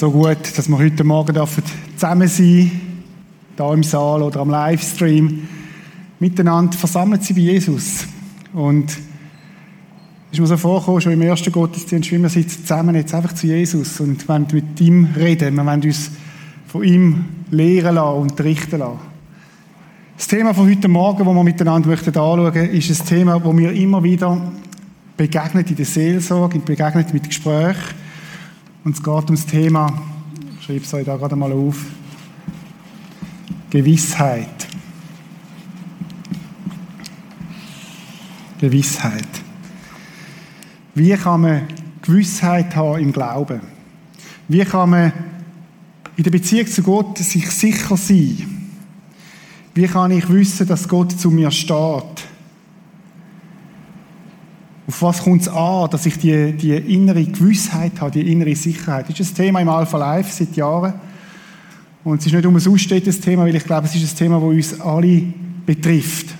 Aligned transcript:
so 0.00 0.10
gut, 0.10 0.56
dass 0.56 0.66
wir 0.66 0.78
heute 0.78 1.04
Morgen 1.04 1.36
zusammen 1.94 2.26
sein 2.26 2.70
da 3.54 3.70
im 3.74 3.82
Saal 3.82 4.22
oder 4.22 4.40
am 4.40 4.48
Livestream, 4.48 5.46
miteinander 6.18 6.72
versammelt 6.72 7.22
sind 7.22 7.36
bei 7.36 7.42
Jesus. 7.42 8.06
Und 8.54 8.96
ist 10.32 10.40
mir 10.40 10.46
so 10.46 10.56
vorgekommen, 10.56 11.02
schon 11.02 11.12
im 11.12 11.20
ersten 11.20 11.52
Gottesdienst, 11.52 12.10
wie 12.12 12.18
wir 12.18 12.30
sitzen 12.30 12.62
zusammen 12.62 12.94
jetzt 12.94 13.12
einfach 13.12 13.34
zu 13.34 13.46
Jesus 13.46 14.00
und 14.00 14.26
wollen 14.26 14.46
mit 14.50 14.80
ihm 14.80 15.10
reden. 15.14 15.56
Wir 15.56 15.66
wollen 15.66 15.82
uns 15.82 16.12
von 16.66 16.82
ihm 16.82 17.24
lehren 17.50 17.96
lassen, 17.96 18.16
und 18.16 18.30
unterrichten 18.30 18.78
lassen. 18.78 19.00
Das 20.16 20.28
Thema 20.28 20.54
von 20.54 20.66
heute 20.66 20.88
Morgen, 20.88 21.26
das 21.26 21.34
wir 21.34 21.44
miteinander 21.44 21.90
anschauen 21.90 22.42
möchten, 22.42 22.70
ist 22.70 23.02
ein 23.02 23.06
Thema, 23.06 23.38
das 23.38 23.52
mir 23.52 23.72
immer 23.72 24.02
wieder 24.02 24.50
begegnet 25.18 25.68
in 25.68 25.76
der 25.76 25.84
Seelsorge, 25.84 26.58
begegnet 26.60 27.12
mit 27.12 27.28
Gesprächen. 27.28 27.99
Und 28.82 28.96
es 28.96 29.02
geht 29.02 29.08
um 29.08 29.36
das 29.36 29.44
Thema, 29.44 29.92
ich 30.58 30.64
schreibe 30.64 30.84
es 30.84 30.94
euch 30.94 31.04
da 31.04 31.16
gerade 31.16 31.36
mal 31.36 31.52
auf, 31.52 31.76
Gewissheit. 33.68 34.68
Gewissheit. 38.58 39.28
Wie 40.94 41.14
kann 41.14 41.42
man 41.42 41.68
Gewissheit 42.02 42.74
haben 42.74 43.02
im 43.02 43.12
Glauben? 43.12 43.60
Wie 44.48 44.64
kann 44.64 44.90
man 44.90 45.12
in 46.16 46.24
der 46.24 46.30
Beziehung 46.30 46.66
zu 46.66 46.82
Gott 46.82 47.18
sich 47.18 47.50
sicher 47.50 47.96
sein? 47.96 48.70
Wie 49.74 49.86
kann 49.86 50.10
ich 50.10 50.28
wissen, 50.28 50.66
dass 50.66 50.88
Gott 50.88 51.12
zu 51.18 51.30
mir 51.30 51.50
steht? 51.50 52.29
Auf 54.90 55.02
was 55.02 55.22
kommt 55.22 55.42
es 55.42 55.48
an, 55.48 55.88
dass 55.88 56.04
ich 56.04 56.18
die, 56.18 56.50
die 56.50 56.72
innere 56.72 57.24
Gewissheit 57.24 57.92
habe, 58.00 58.10
die 58.10 58.32
innere 58.32 58.56
Sicherheit? 58.56 59.08
Das 59.08 59.20
ist 59.20 59.30
ein 59.30 59.36
Thema 59.36 59.60
im 59.60 59.68
Alpha 59.68 59.96
Life 59.96 60.32
seit 60.32 60.56
Jahren. 60.56 60.94
Und 62.02 62.18
es 62.18 62.26
ist 62.26 62.32
nicht 62.32 62.44
umsonst 62.44 62.90
das 62.90 63.20
Thema, 63.20 63.44
weil 63.44 63.54
ich 63.54 63.62
glaube, 63.62 63.86
es 63.86 63.94
ist 63.94 64.12
ein 64.12 64.18
Thema, 64.18 64.40
das 64.40 64.48
uns 64.48 64.80
alle 64.80 65.22
betrifft. 65.64 66.34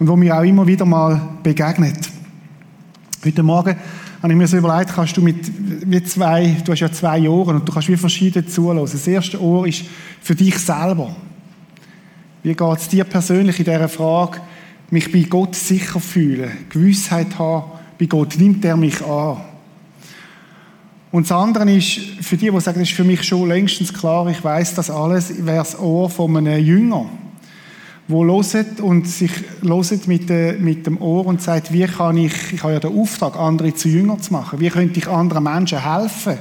Und 0.00 0.08
wo 0.08 0.16
mir 0.16 0.36
auch 0.36 0.42
immer 0.42 0.66
wieder 0.66 0.84
mal 0.84 1.28
begegnet. 1.44 2.10
Heute 3.24 3.42
Morgen 3.44 3.76
habe 4.20 4.32
ich 4.32 4.36
mir 4.36 4.48
so 4.48 4.56
überlegt, 4.56 4.92
kannst 4.92 5.16
du 5.16 5.20
mit 5.22 5.52
wie 5.88 6.02
zwei, 6.02 6.56
du 6.64 6.72
hast 6.72 6.80
ja 6.80 6.90
zwei 6.90 7.28
Ohren 7.28 7.54
und 7.54 7.68
du 7.68 7.72
kannst 7.72 7.88
wie 7.88 7.96
verschiedene 7.96 8.44
zuhören. 8.44 8.78
Das 8.78 9.06
erste 9.06 9.40
Ohr 9.40 9.64
ist 9.64 9.84
für 10.20 10.34
dich 10.34 10.58
selber. 10.58 11.14
Wie 12.42 12.52
geht 12.52 12.78
es 12.78 12.88
dir 12.88 13.04
persönlich 13.04 13.60
in 13.60 13.64
dieser 13.64 13.88
Frage, 13.88 14.40
mich 14.90 15.12
bei 15.12 15.20
Gott 15.20 15.54
sicher 15.54 16.00
fühlen, 16.00 16.50
Gewissheit 16.68 17.38
haben, 17.38 17.71
bei 18.02 18.06
Gott 18.06 18.36
nimmt 18.36 18.64
er 18.64 18.76
mich 18.76 19.00
an. 19.00 19.36
Und 21.12 21.30
das 21.30 21.38
andere 21.38 21.70
ist, 21.72 22.00
für 22.20 22.36
die, 22.36 22.50
die 22.50 22.60
sagen, 22.60 22.80
das 22.80 22.88
ist 22.88 22.96
für 22.96 23.04
mich 23.04 23.22
schon 23.22 23.46
längstens 23.46 23.94
klar, 23.94 24.26
ich 24.26 24.42
weiß 24.42 24.74
das 24.74 24.90
alles, 24.90 25.46
wäre 25.46 25.58
das 25.58 25.78
Ohr 25.78 26.10
von 26.10 26.36
einem 26.36 26.58
Jünger, 26.64 27.06
wo 28.08 28.24
loset 28.24 28.80
und 28.80 29.06
sich 29.06 29.30
loset 29.60 30.08
mit 30.08 30.28
dem 30.28 31.00
Ohr 31.00 31.26
und 31.26 31.40
sagt, 31.40 31.72
wie 31.72 31.84
kann 31.84 32.16
ich, 32.16 32.52
ich 32.52 32.64
habe 32.64 32.72
ja 32.72 32.80
den 32.80 32.98
Auftrag, 32.98 33.36
andere 33.36 33.72
zu 33.72 33.88
Jünger 33.88 34.18
zu 34.18 34.32
machen, 34.32 34.58
wie 34.58 34.70
könnte 34.70 34.98
ich 34.98 35.06
anderen 35.06 35.44
Menschen 35.44 35.80
helfen, 35.80 36.38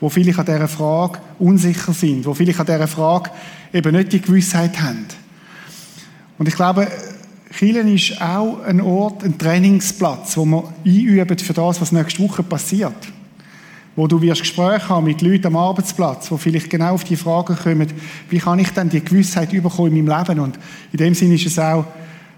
wo 0.00 0.08
vielleicht 0.08 0.38
an 0.38 0.46
dieser 0.46 0.68
Frage 0.68 1.18
unsicher 1.38 1.92
sind, 1.92 2.24
wo 2.24 2.32
vielleicht 2.32 2.60
an 2.60 2.66
dieser 2.66 2.88
Frage 2.88 3.28
eben 3.74 3.94
nicht 3.94 4.14
die 4.14 4.22
Gewissheit 4.22 4.80
haben. 4.80 5.04
Und 6.38 6.48
ich 6.48 6.54
glaube, 6.54 6.88
Kirchen 7.56 7.94
ist 7.94 8.20
auch 8.20 8.62
ein 8.62 8.80
Ort, 8.80 9.24
ein 9.24 9.38
Trainingsplatz, 9.38 10.36
wo 10.36 10.44
man 10.44 10.64
einübt 10.84 11.40
für 11.40 11.52
das, 11.52 11.80
was 11.80 11.92
nächste 11.92 12.22
Woche 12.22 12.42
passiert. 12.42 12.96
Wo 13.96 14.06
du 14.06 14.20
wirst 14.20 14.42
Gespräche 14.42 14.88
haben 14.88 15.06
mit 15.06 15.22
Leuten 15.22 15.46
am 15.46 15.56
Arbeitsplatz, 15.56 16.30
wo 16.30 16.36
vielleicht 16.36 16.70
genau 16.70 16.94
auf 16.94 17.04
die 17.04 17.16
Frage 17.16 17.54
kommen, 17.54 17.88
wie 18.30 18.38
kann 18.38 18.58
ich 18.58 18.70
denn 18.70 18.88
die 18.88 19.04
Gewissheit 19.04 19.52
überkommen 19.52 19.96
in 19.96 20.04
meinem 20.04 20.18
Leben? 20.18 20.40
Und 20.40 20.58
in 20.92 20.98
dem 20.98 21.14
Sinne 21.14 21.34
ist 21.34 21.46
es 21.46 21.58
auch, 21.58 21.84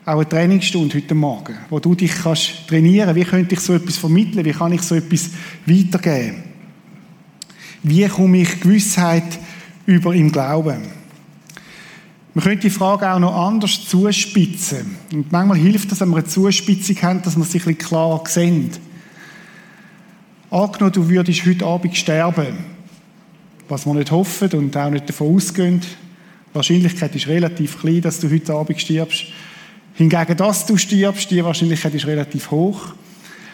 auch 0.06 0.14
eine 0.14 0.28
Trainingsstunde 0.28 0.96
heute 0.96 1.14
Morgen, 1.14 1.54
wo 1.68 1.78
du 1.78 1.94
dich 1.94 2.14
kannst 2.14 2.66
trainieren, 2.68 3.14
wie 3.14 3.24
könnte 3.24 3.54
ich 3.54 3.60
so 3.60 3.74
etwas 3.74 3.98
vermitteln, 3.98 4.44
wie 4.44 4.52
kann 4.52 4.72
ich 4.72 4.82
so 4.82 4.94
etwas 4.94 5.30
weitergeben? 5.66 6.44
Wie 7.82 8.06
komme 8.08 8.38
ich 8.38 8.60
Gewissheit 8.60 9.38
über 9.86 10.14
im 10.14 10.32
Glauben? 10.32 10.99
Man 12.32 12.44
könnte 12.44 12.62
die 12.62 12.70
Frage 12.70 13.10
auch 13.10 13.18
noch 13.18 13.34
anders 13.34 13.86
zuspitzen. 13.86 14.96
Und 15.12 15.32
manchmal 15.32 15.58
hilft 15.58 15.90
es, 15.90 16.00
wenn 16.00 16.10
wir 16.10 16.18
eine 16.18 16.26
Zuspitzung 16.26 17.02
haben, 17.02 17.22
dass 17.22 17.36
wir 17.36 17.44
sich 17.44 17.62
ein 17.62 17.74
bisschen 17.74 17.88
klar 17.88 18.22
sehen. 18.26 18.70
Angenommen, 20.48 20.92
du 20.92 21.08
würdest 21.08 21.44
heute 21.44 21.66
Abend 21.66 21.96
sterben. 21.96 22.58
Was 23.68 23.84
wir 23.84 23.94
nicht 23.94 24.12
hoffen 24.12 24.50
und 24.52 24.76
auch 24.76 24.90
nicht 24.90 25.08
davon 25.08 25.34
ausgehen. 25.34 25.80
Die 25.80 26.54
Wahrscheinlichkeit 26.54 27.14
ist 27.16 27.26
relativ 27.26 27.80
klein, 27.80 28.02
dass 28.02 28.20
du 28.20 28.30
heute 28.30 28.54
Abend 28.54 28.80
stirbst. 28.80 29.24
Hingegen, 29.94 30.36
dass 30.36 30.66
du 30.66 30.76
stirbst, 30.76 31.30
die 31.30 31.44
Wahrscheinlichkeit 31.44 31.94
ist 31.94 32.06
relativ 32.06 32.50
hoch. 32.52 32.80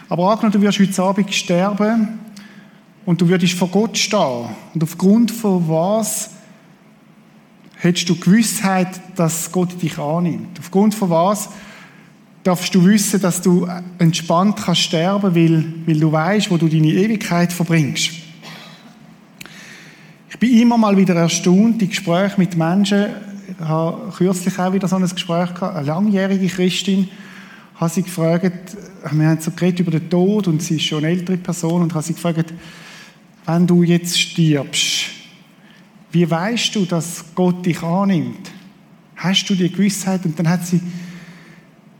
Aber 0.09 0.31
angenommen, 0.31 0.53
du 0.53 0.61
würdest 0.61 0.81
heute 0.81 1.03
Abend 1.03 1.35
sterben 1.35 2.19
und 3.07 3.21
du 3.21 3.29
würdest 3.29 3.55
vor 3.55 3.69
Gott 3.69 3.97
stehen. 3.97 4.49
Und 4.75 4.83
aufgrund 4.83 5.31
von 5.31 5.67
was 5.67 6.36
hättest 7.87 8.09
du 8.09 8.17
Gewissheit, 8.17 8.89
dass 9.17 9.51
Gott 9.53 9.81
dich 9.81 9.99
annimmt. 9.99 10.59
Aufgrund 10.59 10.95
von 10.95 11.11
was 11.11 11.49
darfst 12.43 12.75
du 12.75 12.85
wissen, 12.85 13.21
dass 13.21 13.43
du 13.43 13.67
entspannt 13.99 14.57
kannst 14.65 14.83
sterben, 14.83 15.35
weil, 15.35 15.65
weil 15.87 15.99
du 15.99 16.13
weißt, 16.13 16.51
wo 16.51 16.57
du 16.57 16.69
deine 16.69 16.89
Ewigkeit 16.89 17.53
verbringst. 17.53 18.11
Ich 20.31 20.39
bin 20.39 20.61
immer 20.61 20.77
mal 20.77 20.97
wieder 20.97 21.15
erstaunt, 21.15 21.81
die 21.81 21.89
Gespräche 21.89 22.35
mit 22.39 22.57
Menschen, 22.57 23.07
ich 23.49 23.67
habe 23.67 24.13
kürzlich 24.13 24.59
auch 24.59 24.73
wieder 24.73 24.87
so 24.87 24.97
ein 24.97 25.09
Gespräch 25.09 25.55
gehabt, 25.55 25.77
eine 25.77 25.87
langjährige 25.87 26.47
Christin, 26.47 27.09
habe 27.77 27.91
sie 27.91 28.03
gefragt, 28.03 28.77
wir 29.11 29.29
haben 29.29 29.41
so 29.41 29.51
geredet 29.51 29.81
über 29.81 29.91
den 29.91 30.09
Tod 30.11 30.49
und 30.49 30.63
sie 30.63 30.77
ist 30.77 30.85
schon 30.85 31.05
eine 31.05 31.09
ältere 31.09 31.37
Person 31.37 31.83
und 31.83 31.95
habe 31.95 32.05
sie 32.05 32.15
gefragt, 32.15 32.53
wenn 33.45 33.67
du 33.67 33.83
jetzt 33.83 34.21
stirbst, 34.21 34.96
wie 36.13 36.31
weißt 36.31 36.75
du, 36.75 36.85
dass 36.85 37.25
Gott 37.35 37.65
dich 37.67 37.83
annimmt? 37.83 38.51
Hast 39.17 39.47
du 39.49 39.55
die 39.55 39.71
Gewissheit? 39.71 40.25
Und 40.25 40.39
dann 40.39 40.49
hat 40.49 40.67
sie 40.67 40.81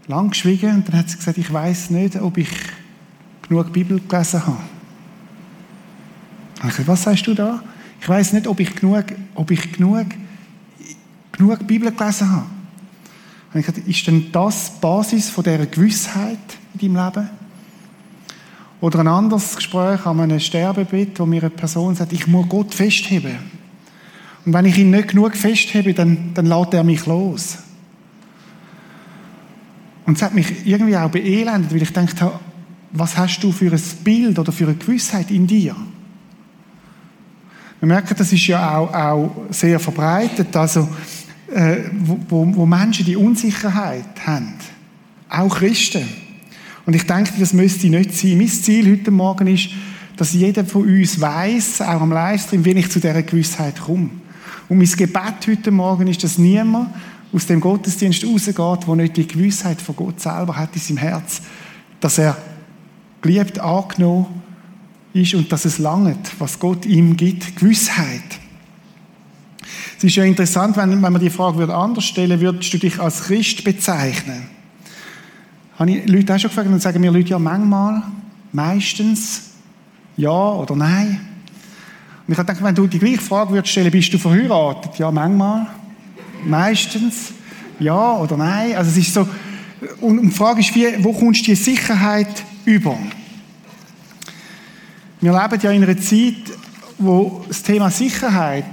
lang 0.07 0.31
geschwiegen 0.31 0.77
und 0.77 0.89
dann 0.89 0.99
hat 0.99 1.11
sie 1.11 1.17
gesagt, 1.17 1.39
ich 1.39 1.53
weiß 1.53 1.91
nicht, 1.91 2.17
ob 2.17 2.39
ich 2.39 2.49
genug 3.49 3.73
Bibel 3.73 4.01
gelesen 4.01 4.47
habe. 4.47 4.61
Ich 6.59 6.71
gesagt, 6.71 6.89
was 6.89 7.03
sagst 7.03 7.27
du 7.27 7.35
da? 7.35 7.63
Ich 8.01 8.09
weiß 8.09 8.33
nicht, 8.35 8.47
ob 8.47 8.61
ich 8.61 8.75
genug, 8.75 9.05
ob 9.35 9.51
ich 9.51 9.73
genug, 9.73 10.07
genug 11.33 11.67
Bibel 11.67 11.91
gelesen 11.91 12.31
habe. 12.31 12.47
Und 13.53 13.61
ich 13.61 13.67
gesagt, 13.67 13.89
ist 13.89 14.07
denn 14.07 14.31
das 14.33 14.75
die 14.75 14.81
Basis 14.81 15.31
von 15.31 15.45
dieser 15.45 15.67
Gewissheit 15.67 16.39
in 16.75 16.95
deinem 16.95 17.05
Leben? 17.05 17.31
Oder 18.81 19.01
ein 19.01 19.09
anderes 19.09 19.57
Gespräch 19.57 20.05
an 20.05 20.21
einem 20.21 20.39
Sterbebett, 20.39 21.19
wo 21.19 21.27
mir 21.27 21.43
eine 21.43 21.51
Person 21.51 21.95
sagt, 21.95 22.13
ich 22.13 22.27
muss 22.27 22.49
Gott 22.49 22.75
festheben. 22.75 23.56
Und 24.47 24.53
wenn 24.53 24.65
ich 24.65 24.79
ihn 24.79 24.91
nicht 24.91 25.09
genug 25.09 25.35
festhebe, 25.37 25.93
dann, 25.93 26.31
dann 26.35 26.47
lässt 26.47 26.73
er 26.73 26.85
mich 26.85 27.05
los. 27.05 27.59
Und 30.07 30.17
es 30.17 30.23
hat 30.23 30.35
mich 30.35 30.65
irgendwie 30.65 30.97
auch 30.97 31.11
beelendet, 31.11 31.73
weil 31.73 31.83
ich 31.83 31.93
gedacht 31.93 32.23
habe, 32.23 32.39
was 32.93 33.17
hast 33.17 33.41
du 33.41 33.51
für 33.51 33.73
ein 33.73 33.83
Bild 34.05 34.39
oder 34.39 34.53
für 34.53 34.67
eine 34.67 34.77
Gewissheit 34.77 35.33
in 35.33 35.49
dir? 35.49 35.75
Wir 37.81 37.89
merken, 37.89 38.15
das 38.17 38.33
ist 38.33 38.47
ja 38.47 38.79
auch, 38.79 38.95
auch 38.95 39.37
sehr 39.51 39.81
verbreitet, 39.81 40.55
also 40.57 40.89
äh, 41.53 41.79
wo, 42.29 42.47
wo 42.55 42.65
Menschen 42.65 43.05
die 43.05 43.17
Unsicherheit 43.17 44.25
haben. 44.25 44.55
Auch 45.29 45.59
Christen. 45.59 46.07
Und 46.87 46.95
ich 46.95 47.03
denke, 47.05 47.33
das 47.41 47.53
müsste 47.53 47.89
nicht 47.89 48.15
sein. 48.15 48.39
Mein 48.39 48.49
Ziel 48.49 48.93
heute 48.93 49.11
Morgen 49.11 49.49
ist, 49.49 49.71
dass 50.17 50.35
jeder 50.35 50.65
von 50.65 50.83
uns 50.83 51.21
weiß, 51.21 51.81
auch 51.81 52.01
am 52.01 52.13
Livestream, 52.13 52.65
wie 52.65 52.71
ich 52.71 52.91
zu 52.91 53.01
dieser 53.01 53.23
Gewissheit 53.25 53.81
komme. 53.81 54.11
Und 54.69 54.79
mein 54.79 54.89
Gebet 54.89 55.47
heute 55.47 55.71
Morgen 55.71 56.07
ist, 56.09 56.25
dass 56.25 56.39
niemand 56.39 56.91
aus 57.33 57.47
dem 57.47 57.61
Gottesdienst 57.61 58.25
rausgeht, 58.25 58.87
der 58.87 58.97
nicht 58.97 59.17
die 59.17 59.27
Gewissheit 59.27 59.81
von 59.81 59.97
Gott 59.97 60.21
selber 60.21 60.57
hat 60.57 60.75
in 60.75 60.81
seinem 60.81 60.97
Herz, 60.99 61.43
dass 62.01 62.19
er 62.19 62.37
geliebt, 63.21 63.59
angenommen 63.59 64.27
ist 65.13 65.35
und 65.35 65.51
dass 65.51 65.65
es 65.65 65.79
langt, 65.79 66.33
was 66.39 66.59
Gott 66.59 66.85
ihm 66.87 67.17
gibt, 67.17 67.57
Gewissheit. 67.57 68.23
Es 69.99 70.05
ist 70.05 70.17
ja 70.17 70.25
interessant, 70.25 70.77
wenn, 70.77 70.91
wenn 71.03 71.13
man 71.13 71.21
die 71.21 71.31
Frage 71.31 71.75
anders 71.75 72.05
stellen 72.05 72.41
würde, 72.41 72.57
würdest 72.57 72.75
du 72.75 72.79
dich 72.79 73.01
als 73.01 73.25
Christ 73.25 73.65
bezeichnen? 73.65 74.47
Habe 75.79 75.91
ich 75.91 76.09
Leute 76.09 76.35
auch 76.35 76.39
schon 76.39 76.51
gefragt 76.51 76.69
und 76.69 76.83
sagen 76.83 77.01
mir 77.01 77.11
Leute 77.11 77.31
ja 77.31 77.39
manchmal, 77.39 78.03
meistens, 78.53 79.53
ja 80.17 80.31
oder 80.31 80.77
nein. 80.77 81.21
Und 82.27 82.33
ich 82.33 82.39
habe 82.39 82.47
gedacht, 82.47 82.65
wenn 82.65 82.75
du 82.75 82.87
die 82.87 82.99
gleiche 82.99 83.21
Frage 83.21 83.53
würdest 83.53 83.73
stellen, 83.73 83.91
bist 83.91 84.13
du 84.13 84.19
verheiratet? 84.19 84.99
Ja, 84.99 85.11
manchmal. 85.11 85.67
Meistens. 86.45 87.33
Ja 87.79 88.17
oder 88.17 88.37
nein. 88.37 88.75
Also 88.75 88.91
es 88.91 88.97
ist 88.97 89.15
so, 89.15 89.29
und 90.01 90.23
die 90.23 90.31
Frage 90.31 90.61
ist, 90.61 90.75
wie, 90.75 91.05
wo 91.05 91.13
kommst 91.13 91.43
du 91.43 91.47
die 91.47 91.55
Sicherheit 91.55 92.43
über? 92.65 92.97
Wir 95.21 95.33
leben 95.33 95.61
ja 95.63 95.71
in 95.71 95.83
einer 95.85 95.99
Zeit, 95.99 96.35
wo 96.99 97.45
das 97.47 97.63
Thema 97.63 97.91
Sicherheit 97.91 98.65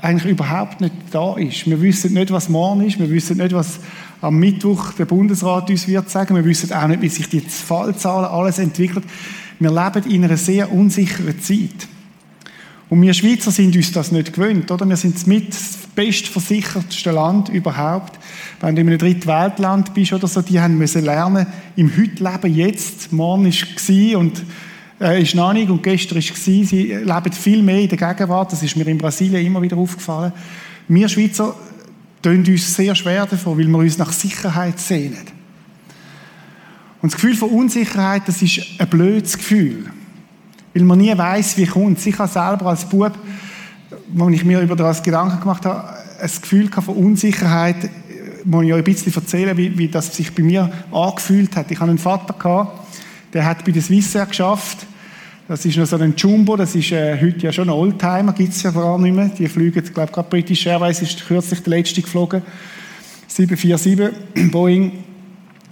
eigentlich 0.00 0.32
überhaupt 0.32 0.80
nicht 0.80 0.94
da 1.10 1.36
ist. 1.36 1.66
Wir 1.66 1.80
wissen 1.80 2.14
nicht, 2.14 2.30
was 2.30 2.48
morgen 2.48 2.82
ist. 2.82 2.98
Wir 2.98 3.10
wissen 3.10 3.38
nicht, 3.38 3.52
was 3.52 3.78
am 4.20 4.38
Mittwoch 4.38 4.92
der 4.92 5.04
Bundesrat 5.04 5.68
uns 5.70 5.86
wird 5.86 6.08
sagen. 6.10 6.34
Wir 6.34 6.44
wissen 6.44 6.72
auch 6.72 6.86
nicht, 6.86 7.02
wie 7.02 7.08
sich 7.08 7.28
die 7.28 7.40
Fallzahlen 7.40 8.26
alles 8.26 8.58
entwickelt. 8.58 9.04
Wir 9.58 9.70
leben 9.70 10.10
in 10.10 10.24
einer 10.24 10.36
sehr 10.36 10.72
unsicheren 10.72 11.40
Zeit. 11.40 11.88
Und 12.92 13.00
wir 13.00 13.14
Schweizer 13.14 13.50
sind 13.50 13.74
uns 13.74 13.90
das 13.92 14.12
nicht 14.12 14.34
gewöhnt, 14.34 14.70
oder? 14.70 14.86
Wir 14.86 14.98
sind 14.98 15.26
mit 15.26 15.48
das 15.48 15.78
bestversichertste 15.94 17.10
Land 17.10 17.48
überhaupt. 17.48 18.18
Wenn 18.60 18.76
du 18.76 18.82
in 18.82 18.88
einem 18.88 18.98
Drittweltland 18.98 19.94
bist 19.94 20.12
oder 20.12 20.28
so, 20.28 20.42
die 20.42 20.60
haben 20.60 20.76
müssen 20.76 21.02
lernen, 21.02 21.46
im 21.74 21.90
Heute-Leben 21.96 22.54
jetzt. 22.54 23.10
Morgen 23.10 23.46
war 23.46 24.18
und 24.18 24.44
äh, 25.00 25.22
ist 25.22 25.34
noch 25.34 25.54
nicht 25.54 25.70
und 25.70 25.82
gestern 25.82 26.16
war 26.16 26.22
Sie 26.22 26.92
leben 26.92 27.32
viel 27.32 27.62
mehr 27.62 27.80
in 27.80 27.88
der 27.88 27.96
Gegenwart. 27.96 28.52
Das 28.52 28.62
ist 28.62 28.76
mir 28.76 28.86
in 28.86 28.98
Brasilien 28.98 29.46
immer 29.46 29.62
wieder 29.62 29.78
aufgefallen. 29.78 30.34
Wir 30.86 31.08
Schweizer 31.08 31.54
tun 32.20 32.44
uns 32.46 32.74
sehr 32.74 32.94
schwer 32.94 33.24
davon, 33.24 33.56
weil 33.56 33.68
wir 33.68 33.78
uns 33.78 33.96
nach 33.96 34.12
Sicherheit 34.12 34.78
sehnen. 34.78 35.16
Und 37.00 37.10
das 37.10 37.18
Gefühl 37.18 37.36
von 37.36 37.48
Unsicherheit, 37.48 38.24
das 38.26 38.42
ist 38.42 38.60
ein 38.76 38.88
blödes 38.90 39.38
Gefühl. 39.38 39.86
Weil 40.74 40.84
man 40.84 40.98
nie 40.98 41.16
weiß, 41.16 41.56
wie 41.58 41.66
kommt 41.66 42.04
Ich 42.06 42.18
habe 42.18 42.30
selber 42.30 42.66
als 42.66 42.84
Bub, 42.84 43.12
als 44.18 44.34
ich 44.34 44.44
mir 44.44 44.60
über 44.60 44.76
das 44.76 45.02
Gedanken 45.02 45.40
gemacht 45.40 45.64
habe, 45.66 45.88
ein 46.20 46.30
Gefühl 46.40 46.70
von 46.70 46.96
Unsicherheit, 46.96 47.90
muss 48.44 48.64
ich 48.64 48.72
euch 48.72 48.78
ein 48.78 48.84
bisschen 48.84 49.14
erzählen, 49.14 49.56
wie, 49.56 49.76
wie 49.76 49.88
das 49.88 50.16
sich 50.16 50.34
bei 50.34 50.42
mir 50.42 50.70
angefühlt 50.90 51.56
hat. 51.56 51.70
Ich 51.70 51.78
hatte 51.78 51.90
einen 51.90 51.98
Vater, 51.98 52.34
gehabt, 52.34 52.78
der 53.32 53.44
hat 53.44 53.64
bei 53.64 53.72
der 53.72 53.82
Swissair 53.82 54.26
geschafft. 54.26 54.86
Das 55.48 55.64
ist 55.64 55.76
noch 55.76 55.86
so 55.86 55.96
ein 55.96 56.14
Jumbo, 56.16 56.56
das 56.56 56.74
ist 56.74 56.92
äh, 56.92 57.18
heute 57.20 57.38
ja 57.40 57.52
schon 57.52 57.68
ein 57.68 57.74
Oldtimer, 57.74 58.32
gibt 58.32 58.52
es 58.52 58.62
ja 58.62 58.70
gar 58.70 58.98
nicht 58.98 59.14
mehr. 59.14 59.28
Die 59.28 59.48
fliegen, 59.48 59.82
ich 59.84 59.92
glaube 59.92 60.12
gerade 60.12 60.28
British 60.28 60.66
Airways 60.66 61.02
ist 61.02 61.26
kürzlich 61.26 61.62
der 61.62 61.70
letzte 61.70 62.00
geflogen. 62.00 62.42
747 63.26 64.50
Boeing. 64.50 65.04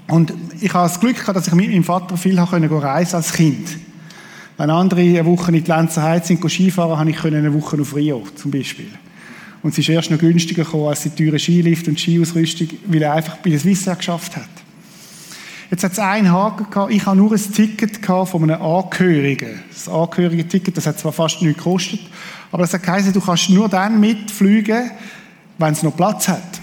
Und 0.08 0.34
ich 0.60 0.74
habe 0.74 0.88
das 0.88 0.98
Glück 0.98 1.16
gehabt, 1.16 1.36
dass 1.36 1.46
ich 1.46 1.54
mit 1.54 1.70
meinem 1.70 1.84
Vater 1.84 2.16
viel 2.16 2.38
reisen 2.38 2.68
konnte 2.68 3.16
als 3.16 3.32
Kind. 3.32 3.78
Wenn 4.60 4.68
andere 4.68 5.00
eine 5.00 5.24
Woche 5.24 5.52
in 5.52 5.64
die 5.64 5.70
Lenzerheide 5.70 6.26
sind, 6.26 6.46
Skifahren, 6.46 6.98
habe 6.98 7.08
ich 7.08 7.24
eine 7.24 7.54
Woche 7.54 7.80
auf 7.80 7.96
Rio 7.96 8.24
zum 8.34 8.50
Beispiel. 8.50 8.90
Und 9.62 9.70
es 9.70 9.78
ist 9.78 9.88
erst 9.88 10.10
noch 10.10 10.18
günstiger 10.18 10.64
gekommen 10.64 10.88
als 10.88 11.02
die 11.02 11.08
teure 11.08 11.38
Skilift 11.38 11.88
und 11.88 11.98
Skiausrüstung, 11.98 12.68
weil 12.84 13.00
er 13.00 13.14
einfach 13.14 13.38
bei 13.38 13.48
der 13.48 13.58
Swissair 13.58 13.96
geschafft 13.96 14.36
hat. 14.36 14.50
Jetzt 15.70 15.82
hat 15.82 15.92
es 15.92 15.98
einen 15.98 16.30
Haken 16.30 16.68
gehabt, 16.68 16.92
ich 16.92 17.06
habe 17.06 17.16
nur 17.16 17.32
ein 17.32 17.52
Ticket 17.54 18.04
von 18.04 18.42
einem 18.42 18.60
Angehörigen. 18.60 19.62
Das 19.72 19.88
angehörige 19.88 20.46
Ticket, 20.46 20.76
das 20.76 20.86
hat 20.86 20.98
zwar 20.98 21.12
fast 21.12 21.40
nichts 21.40 21.56
gekostet, 21.56 22.00
aber 22.52 22.64
das 22.64 22.74
hat 22.74 22.82
geheißen, 22.82 23.14
du 23.14 23.20
kannst 23.22 23.48
nur 23.48 23.66
dann 23.66 23.98
mitfliegen, 23.98 24.90
wenn 25.56 25.72
es 25.72 25.82
noch 25.82 25.96
Platz 25.96 26.28
hat. 26.28 26.59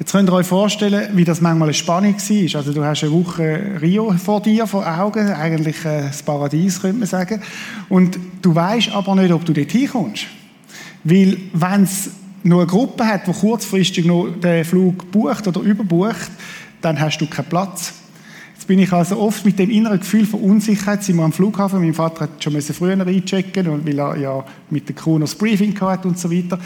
Jetzt 0.00 0.12
könnt 0.12 0.30
ihr 0.30 0.32
euch 0.32 0.46
vorstellen, 0.46 1.14
wie 1.14 1.26
das 1.26 1.42
manchmal 1.42 1.68
eine 1.68 1.74
Spannung 1.74 2.14
war. 2.14 2.58
Also 2.58 2.72
du 2.72 2.82
hast 2.82 3.04
eine 3.04 3.12
Woche 3.12 3.78
Rio 3.82 4.10
vor 4.12 4.40
dir, 4.40 4.66
vor 4.66 4.86
Augen, 4.98 5.28
eigentlich 5.28 5.84
äh, 5.84 6.04
das 6.06 6.22
Paradies, 6.22 6.80
könnte 6.80 7.00
man 7.00 7.06
sagen. 7.06 7.42
Und 7.90 8.18
du 8.40 8.54
weißt 8.54 8.92
aber 8.92 9.14
nicht, 9.14 9.30
ob 9.30 9.44
du 9.44 9.52
dort 9.52 9.70
hinkommst. 9.70 10.24
Weil 11.04 11.36
wenn 11.52 11.82
es 11.82 12.12
noch 12.42 12.60
eine 12.60 12.66
Gruppe 12.66 13.06
hat, 13.06 13.26
die 13.26 13.32
kurzfristig 13.32 14.06
noch 14.06 14.28
den 14.42 14.64
Flug 14.64 15.10
bucht 15.12 15.46
oder 15.46 15.60
überbucht, 15.60 16.30
dann 16.80 16.98
hast 16.98 17.18
du 17.18 17.26
keinen 17.26 17.50
Platz. 17.50 17.92
Jetzt 18.54 18.66
bin 18.66 18.78
ich 18.78 18.90
also 18.94 19.20
oft 19.20 19.44
mit 19.44 19.58
dem 19.58 19.68
inneren 19.68 20.00
Gefühl 20.00 20.24
von 20.24 20.40
Unsicherheit, 20.40 21.04
sind 21.04 21.16
wir 21.16 21.24
am 21.24 21.32
Flughafen, 21.34 21.78
mein 21.78 21.92
Vater 21.92 22.20
hat 22.20 22.42
schon 22.42 22.58
früher 22.62 22.98
einchecken 22.98 23.84
weil 23.84 23.98
er 23.98 24.16
ja 24.16 24.44
mit 24.70 24.88
der 24.88 24.96
Crew 24.96 25.18
noch 25.18 25.26
das 25.26 25.34
Briefing 25.34 25.78
hatte 25.78 26.08
und 26.08 26.18
so 26.18 26.30
weiter. 26.30 26.58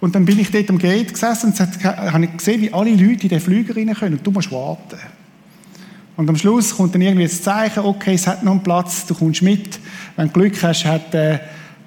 Und 0.00 0.14
dann 0.14 0.24
bin 0.24 0.38
ich 0.38 0.50
dort 0.50 0.70
am 0.70 0.78
Gate 0.78 1.12
gesessen 1.12 1.52
und 1.52 1.84
habe 1.84 2.26
gesehen, 2.28 2.62
wie 2.62 2.72
alle 2.72 2.90
Leute 2.90 3.24
in 3.24 3.28
den 3.28 3.40
Flüger 3.40 3.76
rein 3.76 3.92
können. 3.94 4.16
Und 4.16 4.26
du 4.26 4.30
musst 4.30 4.50
warten. 4.50 4.96
Und 6.16 6.28
am 6.28 6.36
Schluss 6.36 6.76
kommt 6.76 6.94
dann 6.94 7.02
irgendwie 7.02 7.26
das 7.26 7.42
Zeichen, 7.42 7.80
okay, 7.80 8.14
es 8.14 8.26
hat 8.26 8.42
noch 8.42 8.52
einen 8.52 8.62
Platz, 8.62 9.06
du 9.06 9.14
kommst 9.14 9.42
mit. 9.42 9.78
Wenn 10.16 10.26
du 10.28 10.32
Glück 10.32 10.62
hast, 10.62 10.84
hat, 10.84 11.14
äh, 11.14 11.38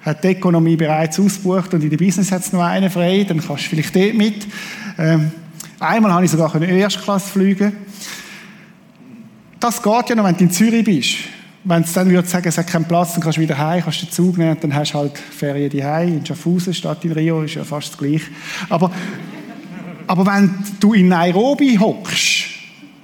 hat 0.02 0.22
die 0.22 0.28
Ökonomie 0.28 0.76
bereits 0.76 1.18
ausgebucht 1.18 1.74
und 1.74 1.82
in 1.82 1.90
der 1.90 1.96
Business 1.96 2.30
hat 2.30 2.42
es 2.42 2.52
noch 2.52 2.62
einen 2.62 2.90
frei, 2.90 3.24
dann 3.28 3.40
kannst 3.40 3.64
du 3.64 3.68
vielleicht 3.70 3.94
dort 3.94 4.14
mit. 4.14 4.46
Ähm, 4.98 5.30
einmal 5.78 6.12
habe 6.12 6.24
ich 6.24 6.30
sogar 6.30 6.54
eine 6.54 6.66
Erstklasse 6.66 7.28
fliegen. 7.28 7.72
Das 9.60 9.82
geht 9.82 10.08
ja 10.08 10.14
noch, 10.14 10.24
wenn 10.24 10.36
du 10.36 10.44
in 10.44 10.50
Zürich 10.50 10.84
bist 10.84 11.33
wenn 11.64 11.82
es 11.82 11.92
dann 11.94 12.10
würde 12.10 12.28
sagen, 12.28 12.46
es 12.46 12.58
hat 12.58 12.66
keinen 12.66 12.84
Platz, 12.84 13.14
dann 13.14 13.22
kannst 13.22 13.38
du 13.38 13.42
wieder 13.42 13.56
heim, 13.56 13.82
kannst 13.82 14.02
den 14.02 14.10
Zug 14.10 14.36
nehmen, 14.36 14.56
dann 14.60 14.74
hast 14.74 14.92
du 14.92 14.98
halt 14.98 15.18
Ferien 15.18 15.70
die 15.70 15.80
in 15.80 16.24
Schaffhausen 16.24 16.74
statt 16.74 17.04
in 17.04 17.12
Rio, 17.12 17.42
ist 17.42 17.54
ja 17.54 17.64
fast 17.64 17.92
das 17.92 17.98
Gleiche. 17.98 18.30
Aber, 18.68 18.90
aber 20.06 20.26
wenn 20.26 20.54
du 20.78 20.92
in 20.92 21.08
Nairobi 21.08 21.78
hockst, 21.78 22.50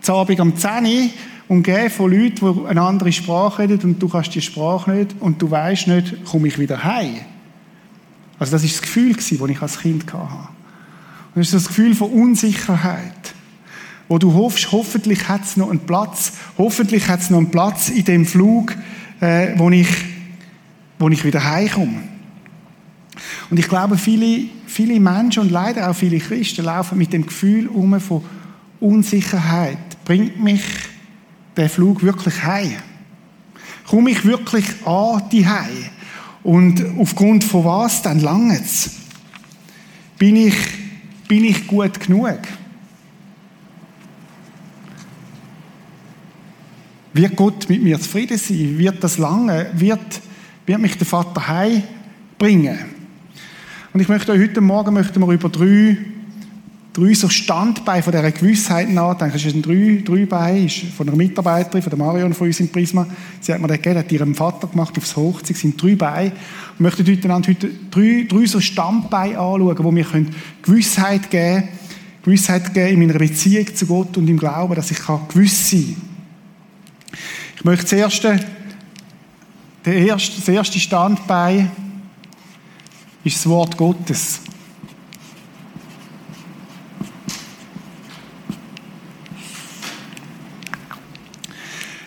zu 0.03 0.13
Abend 0.13 0.41
um 0.41 0.55
10 0.55 0.85
Uhr, 0.85 1.11
umgeben 1.49 1.91
von 1.91 2.13
Leuten, 2.13 2.55
die 2.55 2.67
eine 2.67 2.83
andere 2.83 3.13
Sprache 3.13 3.63
reden 3.63 3.81
und 3.83 3.99
du 4.03 4.09
kannst 4.09 4.35
die 4.35 4.43
Sprache 4.43 4.91
nicht 4.91 5.17
und 5.21 5.41
du 5.41 5.51
weißt 5.51 5.89
nicht, 5.89 6.25
komme 6.25 6.49
ich 6.49 6.59
wieder 6.59 6.85
heim. 6.85 7.17
Also 8.39 8.53
das 8.53 8.65
ist 8.65 8.75
das 8.75 8.83
Gefühl, 8.83 9.15
das 9.15 9.31
ich 9.31 9.63
als 9.63 9.81
Kind 9.81 10.13
hatte. 10.13 10.49
Das 11.35 11.47
ist 11.47 11.55
das 11.55 11.69
Gefühl 11.69 11.95
von 11.95 12.11
Unsicherheit 12.11 13.35
wo 14.11 14.19
du 14.19 14.35
hoffst, 14.35 14.73
hoffentlich 14.73 15.29
hat 15.29 15.45
es 15.45 15.57
noch 15.57 15.71
einen 15.71 15.79
Platz, 15.79 16.33
hoffentlich 16.59 17.07
hat 17.07 17.21
es 17.21 17.31
noch 17.31 17.39
einen 17.39 17.53
Platz 17.53 17.91
in 17.91 18.05
dem 18.05 18.27
Flug, 18.27 18.75
äh, 19.21 19.57
wo, 19.57 19.71
ich, 19.71 19.87
wo 20.99 21.09
ich 21.09 21.25
wieder 21.25 21.45
heimkomme. 21.45 22.03
Und 23.51 23.59
ich 23.61 23.69
glaube, 23.69 23.97
viele, 23.97 24.49
viele 24.67 24.99
Menschen 24.99 25.45
und 25.45 25.53
leider 25.53 25.89
auch 25.89 25.95
viele 25.95 26.19
Christen 26.19 26.65
laufen 26.65 26.99
mit 26.99 27.13
dem 27.13 27.25
Gefühl 27.25 27.69
um 27.69 28.01
von 28.01 28.25
Unsicherheit. 28.81 29.79
Bringt 30.05 30.43
mich 30.43 30.65
der 31.57 31.71
Flug 31.71 32.03
wirklich 32.03 32.43
heim? 32.43 32.75
Komme 33.89 34.11
ich 34.11 34.25
wirklich 34.25 34.65
an 34.87 35.23
die 35.31 35.47
Heim? 35.47 35.85
Und 36.43 36.85
aufgrund 36.99 37.45
von 37.45 37.65
was 37.65 38.03
dann 38.03 38.19
lange 38.19 38.61
Bin 40.19 40.35
ich, 40.35 40.57
bin 41.29 41.45
ich 41.45 41.69
gut 41.69 42.01
genug? 42.01 42.41
Wird 47.13 47.35
Gott 47.35 47.69
mit 47.69 47.83
mir 47.83 47.99
zufrieden 48.01 48.39
sein? 48.39 48.79
Wird 48.79 49.03
das 49.03 49.19
lange? 49.19 49.67
Wird, 49.75 50.21
wird 50.67 50.81
mich 50.81 50.97
der 50.97 51.07
Vater 51.07 51.49
heimbringen? 51.49 52.79
Und 53.93 54.01
ich 54.01 54.09
möchte 54.09 54.31
euch 54.31 54.41
heute 54.41 54.61
Morgen 54.61 54.95
möchten 54.95 55.19
wir 55.19 55.33
über 55.33 55.49
drei, 55.49 55.97
drei 56.93 57.13
so 57.15 57.29
Standbeine 57.29 58.05
von 58.05 58.13
dieser 58.13 58.31
Gewissheit 58.31 58.89
nachdenken. 58.91 59.35
Es 59.37 59.45
ist 59.45 59.57
ein 59.57 59.63
drei, 59.63 60.01
drei 60.05 60.25
Bein, 60.27 60.67
ist 60.67 60.85
von 60.97 61.09
einer 61.09 61.17
Mitarbeiterin, 61.17 61.83
von 61.83 61.91
der 61.91 61.99
Marion 61.99 62.33
von 62.33 62.47
uns 62.47 62.61
im 62.61 62.69
Prisma. 62.69 63.05
Sie 63.41 63.53
hat 63.53 63.61
mir 63.61 63.67
das 63.67 63.79
gegeben, 63.79 63.99
hat 63.99 64.13
ihrem 64.13 64.35
Vater 64.37 64.69
gemacht 64.69 64.97
aufs 64.97 65.17
Hochzeit. 65.17 65.57
Es 65.57 65.63
sind 65.63 65.83
drei 65.83 65.97
Beine. 65.97 66.31
Wir 66.79 66.85
möchten 66.85 67.05
heute, 67.05 67.29
heute 67.29 67.71
drei, 67.91 68.27
drei 68.29 68.47
so 68.47 68.61
Standbeine 68.61 69.37
anschauen, 69.37 69.77
wo 69.81 69.93
wir 69.93 70.07
Gewissheit 70.63 71.29
geben 71.29 71.63
können. 71.63 71.69
Gewissheit 72.23 72.73
geben 72.73 72.93
in 72.93 73.01
meiner 73.01 73.19
Beziehung 73.19 73.75
zu 73.75 73.87
Gott 73.87 74.17
und 74.17 74.29
im 74.29 74.39
Glauben, 74.39 74.77
dass 74.77 74.93
ich 74.93 75.01
gewiss 75.29 75.71
sein 75.71 75.97
kann. 75.99 76.10
Ich 77.61 77.65
möchte 77.67 77.83
das 77.83 77.93
erste, 77.93 78.41
das 79.85 80.49
erste 80.49 80.81
Standbein 80.81 81.71
ist 83.23 83.37
das 83.37 83.47
Wort 83.51 83.77
Gottes. 83.77 84.41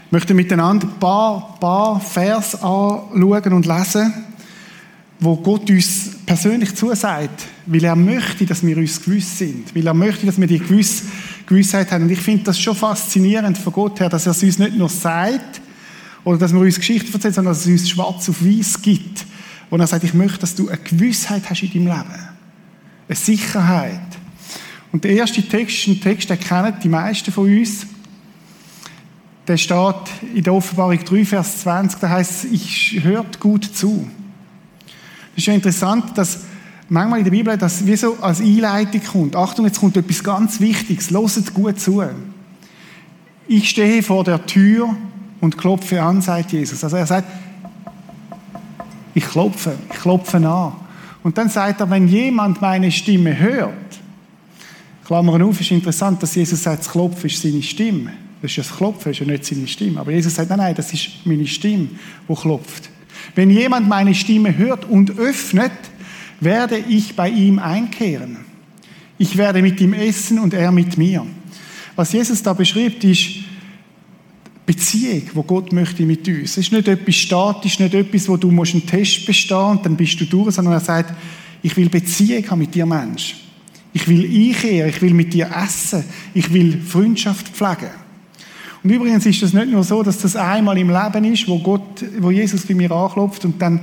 Ich 0.07 0.12
möchte 0.12 0.33
miteinander 0.33 0.88
ein 0.88 1.00
paar, 1.00 1.55
paar 1.60 2.01
Vers 2.01 2.55
anschauen 2.55 3.53
und 3.53 3.67
lesen, 3.67 4.12
wo 5.19 5.36
Gott 5.36 5.69
uns 5.69 6.13
persönlich 6.25 6.74
zusagt, 6.74 7.45
weil 7.67 7.83
er 7.83 7.95
möchte, 7.95 8.48
dass 8.48 8.65
wir 8.65 8.75
uns 8.75 9.03
gewiss 9.03 9.38
sind, 9.38 9.75
weil 9.75 9.86
er 9.86 9.93
möchte, 9.93 10.25
dass 10.25 10.41
wir 10.41 10.48
die 10.48 10.57
Gewiss 10.57 11.03
Gewissheit 11.53 11.91
haben. 11.91 12.03
Und 12.03 12.12
ich 12.12 12.19
finde 12.19 12.43
das 12.43 12.60
schon 12.60 12.75
faszinierend 12.75 13.57
von 13.57 13.74
Gott 13.74 14.00
her, 14.00 14.10
dass 14.10 14.25
er 14.25 14.31
es 14.31 14.43
uns 14.43 14.60
nicht 14.60 14.75
nur 14.75 14.89
sagt, 14.89 15.62
oder 16.24 16.38
dass 16.38 16.53
wir 16.53 16.60
uns 16.60 16.77
Geschichten 16.77 17.12
erzählen, 17.12 17.33
sondern 17.33 17.53
dass 17.53 17.65
es 17.65 17.67
uns 17.67 17.89
schwarz 17.89 18.29
auf 18.29 18.43
weiß 18.43 18.81
gibt. 18.81 19.25
Wo 19.69 19.77
er 19.77 19.88
sagt, 19.88 20.03
ich 20.03 20.13
möchte, 20.13 20.39
dass 20.39 20.55
du 20.55 20.69
eine 20.69 20.77
Gewissheit 20.77 21.50
hast 21.50 21.63
in 21.63 21.72
deinem 21.72 21.88
Leben. 21.88 22.29
Eine 23.07 23.15
Sicherheit. 23.15 24.00
Und 24.91 25.03
der 25.03 25.12
erste 25.12 25.41
Text 25.41 25.88
ein 25.88 26.00
Text, 26.00 26.29
den 26.29 26.39
kennen 26.39 26.74
die 26.81 26.89
meisten 26.89 27.31
von 27.31 27.45
uns. 27.45 27.88
Der 29.48 29.57
steht 29.57 29.95
in 30.33 30.43
der 30.43 30.53
Offenbarung 30.53 31.03
3, 31.03 31.25
Vers 31.25 31.62
20, 31.62 32.00
da 32.00 32.10
heißt 32.10 32.45
es, 32.45 32.51
ich 32.51 33.00
hört 33.03 33.39
gut 33.39 33.65
zu. 33.65 34.07
Es 35.36 35.39
ist 35.39 35.48
ja 35.48 35.53
interessant, 35.53 36.17
dass 36.17 36.41
manchmal 36.93 37.19
in 37.19 37.25
der 37.25 37.31
Bibel 37.31 37.57
das 37.57 37.85
wie 37.85 37.95
so 37.95 38.17
als 38.21 38.39
Einleitung 38.39 39.01
kommt. 39.03 39.35
Achtung, 39.35 39.65
jetzt 39.65 39.79
kommt 39.79 39.97
etwas 39.97 40.23
ganz 40.23 40.59
Wichtiges. 40.59 41.09
Loset 41.09 41.53
gut 41.53 41.79
zu. 41.79 42.03
Ich 43.47 43.69
stehe 43.69 44.03
vor 44.03 44.23
der 44.23 44.45
Tür 44.45 44.95
und 45.41 45.57
klopfe 45.57 46.01
an, 46.01 46.21
sagt 46.21 46.51
Jesus. 46.51 46.83
Also 46.83 46.95
er 46.95 47.07
sagt, 47.07 47.27
Ich 49.15 49.25
klopfe, 49.25 49.75
ich 49.91 50.00
klopfe 50.00 50.38
an. 50.38 50.73
Und 51.23 51.38
dann 51.38 51.50
sagt 51.50 51.81
er, 51.81 51.89
wenn 51.89 52.07
jemand 52.07 52.62
meine 52.62 52.91
Stimme 52.91 53.38
hört, 53.38 53.73
Klammern 55.05 55.41
auf, 55.41 55.59
ist 55.59 55.71
interessant, 55.71 56.21
dass 56.23 56.35
Jesus 56.35 56.63
sagt, 56.63 56.79
das 56.79 56.89
Klopfen 56.89 57.29
ist 57.29 57.41
seine 57.41 57.62
Stimme. 57.62 58.13
Das 58.41 58.51
ist 58.51 58.57
das 58.57 58.77
Klopfen, 58.77 59.12
ist 59.12 59.19
ja 59.19 59.25
nicht 59.25 59.45
seine 59.45 59.67
Stimme. 59.67 60.00
Aber 60.00 60.12
Jesus 60.12 60.35
sagt, 60.35 60.50
nein, 60.50 60.59
nein, 60.59 60.75
das 60.75 60.93
ist 60.93 61.09
meine 61.25 61.45
Stimme, 61.45 61.89
wo 62.27 62.35
klopft. 62.35 62.89
Wenn 63.35 63.50
jemand 63.50 63.88
meine 63.88 64.15
Stimme 64.15 64.57
hört 64.57 64.85
und 64.85 65.17
öffnet, 65.17 65.71
werde 66.43 66.77
ich 66.77 67.15
bei 67.15 67.29
ihm 67.29 67.59
einkehren. 67.59 68.38
Ich 69.17 69.38
werde 69.38 69.62
mit 69.62 69.79
ihm 69.79 69.93
essen 69.93 70.39
und 70.39 70.53
er 70.53 70.71
mit 70.71 70.97
mir. 70.97 71.25
Was 71.95 72.13
Jesus 72.13 72.41
da 72.41 72.53
beschreibt, 72.53 73.03
ist 73.03 73.29
Beziehung, 74.65 75.23
wo 75.33 75.43
Gott 75.43 75.71
möchte 75.71 76.03
mit 76.03 76.27
uns. 76.27 76.51
Es 76.51 76.57
ist 76.57 76.71
nicht 76.71 76.88
etwas 76.88 77.15
statisch, 77.15 77.79
nicht 77.79 77.93
etwas, 77.93 78.29
wo 78.29 78.38
du 78.38 78.50
einen 78.50 78.85
Test 78.85 79.25
bestehen 79.25 79.57
und 79.57 79.85
dann 79.85 79.97
bist 79.97 80.19
du 80.19 80.25
durch, 80.25 80.55
sondern 80.55 80.73
er 80.73 80.79
sagt, 80.79 81.13
ich 81.62 81.75
will 81.77 81.89
Beziehung 81.89 82.50
haben 82.50 82.59
mit 82.59 82.73
dir, 82.73 82.85
Mensch. 82.85 83.35
Ich 83.93 84.07
will 84.07 84.23
einkehren, 84.23 84.89
ich 84.89 85.01
will 85.01 85.13
mit 85.13 85.33
dir 85.33 85.50
essen, 85.63 86.03
ich 86.33 86.51
will 86.51 86.81
Freundschaft 86.81 87.50
pflegen. 87.50 87.91
Und 88.83 88.89
übrigens 88.89 89.25
ist 89.25 89.41
es 89.43 89.53
nicht 89.53 89.69
nur 89.69 89.83
so, 89.83 90.03
dass 90.03 90.17
das 90.19 90.35
einmal 90.35 90.77
im 90.77 90.89
Leben 90.89 91.25
ist, 91.25 91.47
wo 91.47 91.59
Gott, 91.59 92.03
wo 92.19 92.31
Jesus 92.31 92.65
bei 92.65 92.73
mir 92.73 92.91
anklopft 92.91 93.45
und 93.45 93.62
dann, 93.62 93.79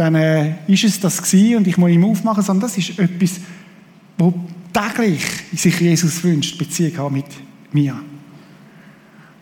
dann 0.00 0.14
äh, 0.14 0.54
ist 0.66 0.84
es 0.84 0.98
das 0.98 1.20
gewesen 1.20 1.58
und 1.58 1.66
ich 1.66 1.76
muss 1.76 1.90
ihm 1.90 2.04
aufmachen, 2.04 2.42
sondern 2.42 2.70
das 2.70 2.78
ist 2.78 2.98
etwas, 2.98 3.32
wo 4.16 4.32
täglich 4.72 5.22
sich 5.52 5.78
Jesus 5.78 6.24
wünscht, 6.24 6.56
Beziehung 6.56 6.96
haben 6.96 7.16
mit 7.16 7.26
mir. 7.70 8.00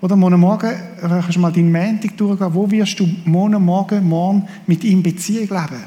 Oder 0.00 0.16
morgen 0.16 0.40
Morgen, 0.40 0.72
kannst 1.00 1.36
du 1.36 1.38
mal 1.38 1.52
deinen 1.52 1.70
Montag 1.70 2.16
durchgehen, 2.16 2.52
wo 2.52 2.68
wirst 2.68 2.98
du 2.98 3.08
morgen 3.24 3.64
Morgen, 3.64 4.08
morgen 4.08 4.48
mit 4.66 4.82
ihm 4.82 5.00
Beziehung 5.00 5.48
leben? 5.48 5.84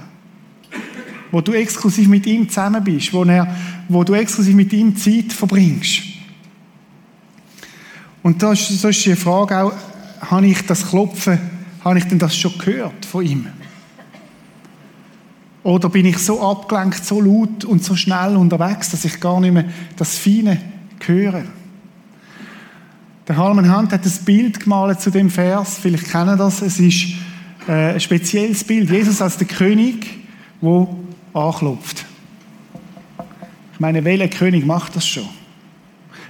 Wo 1.31 1.41
du 1.41 1.51
exklusiv 1.51 2.07
mit 2.07 2.25
ihm 2.25 2.47
zusammen 2.47 2.81
bist, 2.81 3.11
wo, 3.11 3.25
er, 3.25 3.53
wo 3.89 4.05
du 4.05 4.13
exklusiv 4.13 4.55
mit 4.55 4.71
ihm 4.71 4.95
Zeit 4.95 5.33
verbringst. 5.33 6.03
Und 8.23 8.41
da 8.41 8.53
ist, 8.53 8.69
so 8.69 8.87
ist 8.87 9.05
die 9.05 9.17
Frage 9.17 9.57
auch, 9.57 9.73
habe 10.21 10.47
ich 10.47 10.65
das 10.65 10.87
Klopfen, 10.87 11.39
habe 11.83 11.97
ich 11.97 12.05
denn 12.05 12.19
das 12.19 12.37
schon 12.37 12.57
gehört 12.57 13.05
von 13.05 13.25
ihm? 13.25 13.47
Oder 15.63 15.89
bin 15.89 16.05
ich 16.05 16.17
so 16.17 16.41
abgelenkt, 16.41 17.05
so 17.05 17.21
laut 17.21 17.65
und 17.65 17.83
so 17.83 17.95
schnell 17.95 18.35
unterwegs, 18.35 18.89
dass 18.89 19.05
ich 19.05 19.19
gar 19.19 19.39
nicht 19.39 19.53
mehr 19.53 19.65
das 19.95 20.17
Feine 20.17 20.59
höre? 21.05 21.43
Der 23.27 23.37
Halman 23.37 23.75
Hunt 23.75 23.91
hat 23.91 24.03
ein 24.03 24.25
Bild 24.25 24.59
gemalt 24.59 24.99
zu 24.99 25.11
dem 25.11 25.29
Vers, 25.29 25.77
vielleicht 25.79 26.09
kennen 26.09 26.37
das, 26.37 26.61
es 26.61 26.79
ist 26.79 27.13
äh, 27.67 27.93
ein 27.93 27.99
spezielles 27.99 28.63
Bild. 28.63 28.89
Jesus 28.89 29.21
als 29.21 29.37
der 29.37 29.47
König, 29.47 30.07
der 30.61 30.87
anklopft. 31.33 32.05
Ich 33.73 33.79
meine, 33.79 34.03
welcher 34.03 34.27
König 34.27 34.65
macht 34.65 34.95
das 34.95 35.07
schon? 35.07 35.29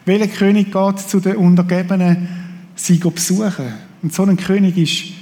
Welcher 0.05 0.27
König 0.27 0.71
geht 0.71 0.99
zu 0.99 1.19
den 1.19 1.37
Untergebenen, 1.37 2.27
sie 2.75 2.97
besuchen? 2.97 3.73
Und 4.01 4.13
so 4.13 4.23
ein 4.23 4.35
König 4.35 4.77
ist, 4.77 5.13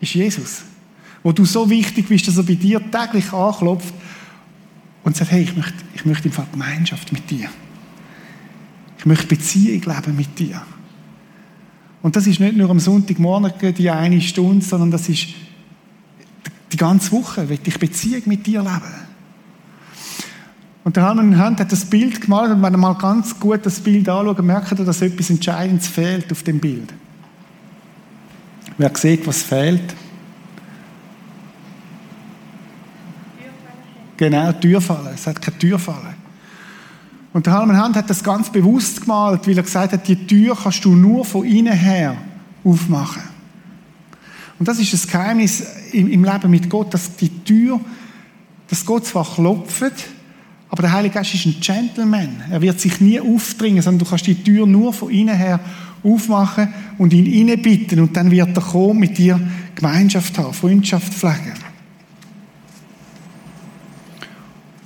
ist 0.00 0.14
Jesus. 0.14 0.62
Wo 1.22 1.32
du 1.32 1.44
so 1.44 1.70
wichtig 1.70 2.08
bist, 2.08 2.26
dass 2.26 2.36
er 2.36 2.42
bei 2.42 2.54
dir 2.54 2.80
täglich 2.90 3.32
anklopft 3.32 3.94
und 5.04 5.16
sagt, 5.16 5.30
hey, 5.30 5.42
ich 5.42 5.56
möchte, 5.56 5.74
ich 5.94 6.04
möchte 6.04 6.28
im 6.28 6.32
Fall 6.32 6.46
Gemeinschaft 6.50 7.12
mit 7.12 7.30
dir. 7.30 7.48
Ich 8.98 9.06
möchte 9.06 9.26
Beziehung 9.26 9.82
leben 9.82 10.16
mit 10.16 10.38
dir. 10.38 10.62
Und 12.02 12.16
das 12.16 12.26
ist 12.26 12.40
nicht 12.40 12.56
nur 12.56 12.70
am 12.70 12.80
Sonntagmorgen 12.80 13.74
die 13.74 13.90
eine 13.90 14.20
Stunde, 14.20 14.64
sondern 14.64 14.90
das 14.90 15.08
ist 15.08 15.28
die 16.72 16.76
ganze 16.76 17.12
Woche, 17.12 17.48
will 17.48 17.58
ich 17.64 17.78
Beziehung 17.78 18.22
mit 18.26 18.46
dir 18.46 18.60
leben. 18.60 19.02
Und 20.84 20.96
der 20.96 21.04
Hermann 21.04 21.38
Hand 21.38 21.60
hat 21.60 21.70
das 21.70 21.84
Bild 21.84 22.20
gemalt 22.20 22.50
und 22.50 22.62
wenn 22.62 22.74
ihr 22.74 22.78
mal 22.78 22.94
ganz 22.94 23.38
gut 23.38 23.64
das 23.64 23.78
Bild 23.78 24.08
anschaut, 24.08 24.42
merkt 24.42 24.72
ihr, 24.72 24.84
dass 24.84 25.00
etwas 25.00 25.30
Entscheidendes 25.30 25.86
fehlt 25.86 26.32
auf 26.32 26.42
dem 26.42 26.58
Bild. 26.58 26.92
Wer 28.78 28.90
sieht, 28.96 29.26
was 29.26 29.42
fehlt? 29.42 29.94
Genau, 34.22 34.52
Türfalle. 34.52 35.10
Es 35.16 35.26
hat 35.26 35.42
keine 35.42 35.58
Türfalle. 35.58 36.14
Und 37.32 37.44
der 37.44 37.54
Hermann 37.54 37.76
Hand 37.76 37.96
hat 37.96 38.08
das 38.08 38.22
ganz 38.22 38.52
bewusst 38.52 39.00
gemalt, 39.00 39.48
weil 39.48 39.56
er 39.56 39.64
gesagt 39.64 39.92
hat, 39.92 40.06
die 40.06 40.28
Tür 40.28 40.56
kannst 40.56 40.84
du 40.84 40.94
nur 40.94 41.24
von 41.24 41.44
innen 41.44 41.72
her 41.72 42.16
aufmachen. 42.62 43.22
Und 44.60 44.68
das 44.68 44.78
ist 44.78 44.92
das 44.92 45.08
Geheimnis 45.08 45.64
im 45.90 46.22
Leben 46.22 46.50
mit 46.52 46.70
Gott, 46.70 46.94
dass 46.94 47.16
die 47.16 47.30
Tür, 47.42 47.80
dass 48.68 48.86
Gott 48.86 49.06
zwar 49.06 49.24
klopft, 49.24 49.92
aber 50.68 50.82
der 50.82 50.92
Heilige 50.92 51.14
Geist 51.14 51.34
ist 51.34 51.46
ein 51.46 51.56
Gentleman. 51.58 52.44
Er 52.48 52.62
wird 52.62 52.78
sich 52.78 53.00
nie 53.00 53.18
aufdringen, 53.18 53.82
sondern 53.82 54.04
du 54.04 54.08
kannst 54.08 54.28
die 54.28 54.40
Tür 54.40 54.68
nur 54.68 54.92
von 54.92 55.10
innen 55.10 55.34
her 55.34 55.58
aufmachen 56.04 56.72
und 56.96 57.12
ihn 57.12 57.26
hineinbitten 57.26 57.98
und 57.98 58.16
dann 58.16 58.30
wird 58.30 58.56
er 58.56 58.62
kommen, 58.62 59.00
mit 59.00 59.18
dir 59.18 59.40
Gemeinschaft 59.74 60.38
haben, 60.38 60.54
Freundschaft 60.54 61.12
pflegen. 61.12 61.71